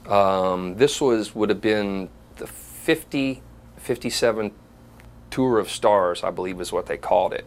[0.08, 3.44] Um, this was would have been the 50,
[3.78, 4.52] 57
[5.30, 7.46] tour of stars, I believe is what they called it,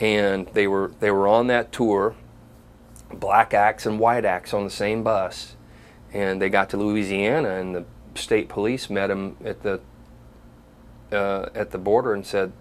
[0.00, 2.14] and they were they were on that tour,
[3.12, 5.56] black acts and white acts on the same bus,
[6.14, 7.84] and they got to Louisiana and the
[8.14, 9.80] state police met them at the
[11.12, 12.52] uh, at the border and said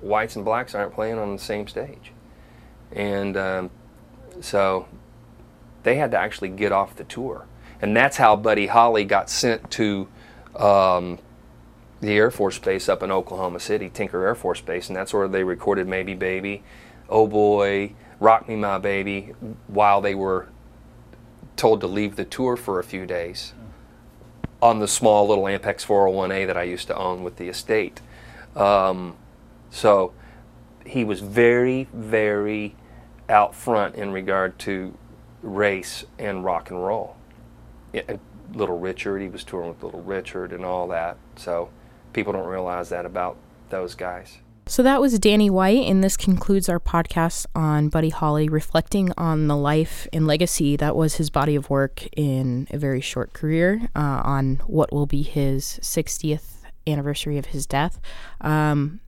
[0.00, 2.12] whites and blacks aren't playing on the same stage,
[2.92, 3.70] and um,
[4.40, 4.88] so
[5.82, 7.46] they had to actually get off the tour,
[7.82, 10.08] and that's how Buddy Holly got sent to.
[10.56, 11.18] Um,
[12.00, 15.28] the Air Force Base up in Oklahoma City, Tinker Air Force Base, and that's where
[15.28, 16.62] they recorded Maybe Baby,
[17.10, 19.34] Oh Boy, Rock Me My Baby,
[19.66, 20.48] while they were
[21.56, 23.52] told to leave the tour for a few days
[24.62, 28.00] on the small little Ampex 401A that I used to own with the estate.
[28.54, 29.16] Um,
[29.70, 30.12] so
[30.84, 32.74] he was very, very
[33.28, 34.96] out front in regard to
[35.42, 37.16] race and rock and roll.
[38.52, 41.16] Little Richard, he was touring with Little Richard and all that.
[41.36, 41.70] So
[42.12, 43.36] people don't realize that about
[43.70, 44.38] those guys.
[44.70, 49.48] So that was Danny White, and this concludes our podcast on Buddy Holly, reflecting on
[49.48, 53.88] the life and legacy that was his body of work in a very short career
[53.96, 58.00] uh, on what will be his 60th anniversary of his death.
[58.42, 59.00] Um,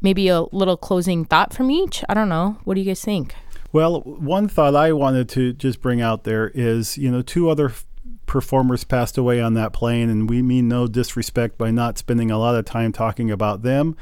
[0.00, 2.02] maybe a little closing thought from each.
[2.08, 2.56] I don't know.
[2.64, 3.34] What do you guys think?
[3.72, 7.66] Well, one thought I wanted to just bring out there is, you know, two other
[7.66, 7.84] f-
[8.30, 12.38] performers passed away on that plane, and we mean no disrespect by not spending a
[12.38, 13.96] lot of time talking about them.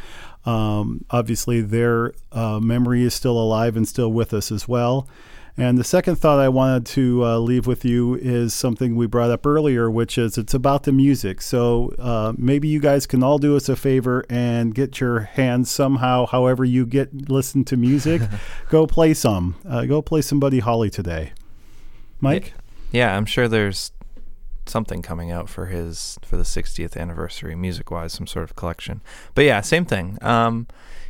[0.44, 5.08] Um, obviously, their uh, memory is still alive and still with us as well.
[5.56, 9.30] And the second thought I wanted to uh, leave with you is something we brought
[9.30, 11.40] up earlier, which is it's about the music.
[11.40, 15.70] So uh, maybe you guys can all do us a favor and get your hands
[15.70, 18.22] somehow, however you get listen to music,
[18.68, 19.56] go play some.
[19.66, 21.32] Uh, go play some Buddy Holly today.
[22.20, 22.52] Mike?
[22.92, 23.90] Yeah, I'm sure there's
[24.68, 29.02] something coming out for his for the 60th anniversary music wise some sort of collection.
[29.34, 30.18] But yeah same thing.
[30.22, 30.66] Um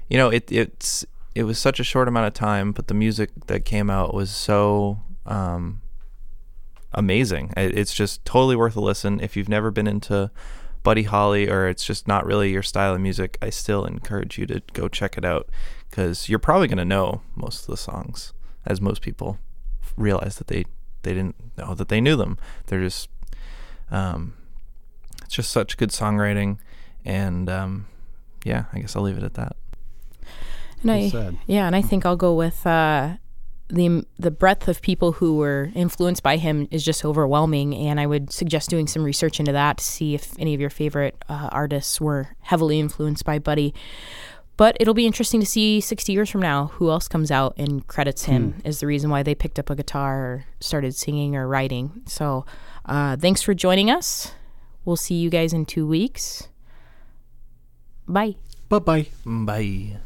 [0.08, 1.04] you know it it's
[1.34, 4.30] it was such a short amount of time but the music that came out was
[4.30, 5.80] so um
[6.92, 7.52] amazing.
[7.56, 9.20] It, it's just totally worth a listen.
[9.20, 10.30] If you've never been into
[10.84, 14.46] buddy holly or it's just not really your style of music i still encourage you
[14.46, 15.50] to go check it out
[15.90, 18.32] because you're probably going to know most of the songs
[18.64, 19.38] as most people
[19.96, 20.64] realize that they
[21.02, 22.38] they didn't know that they knew them.
[22.66, 23.08] They're just
[23.90, 24.34] um,
[25.24, 26.58] it's just such good songwriting,
[27.04, 27.86] and um,
[28.44, 29.56] yeah, I guess I'll leave it at that.
[30.82, 31.10] And I,
[31.46, 33.16] yeah, and I think I'll go with uh,
[33.68, 38.06] the the breadth of people who were influenced by him is just overwhelming, and I
[38.06, 41.48] would suggest doing some research into that to see if any of your favorite uh,
[41.52, 43.74] artists were heavily influenced by Buddy.
[44.56, 47.86] But it'll be interesting to see 60 years from now who else comes out and
[47.86, 48.66] credits him Hmm.
[48.66, 52.02] as the reason why they picked up a guitar or started singing or writing.
[52.06, 52.44] So
[52.88, 54.32] uh, thanks for joining us.
[54.84, 56.48] We'll see you guys in two weeks.
[58.06, 58.36] Bye.
[58.68, 59.06] Bye bye.
[59.24, 59.98] Bye.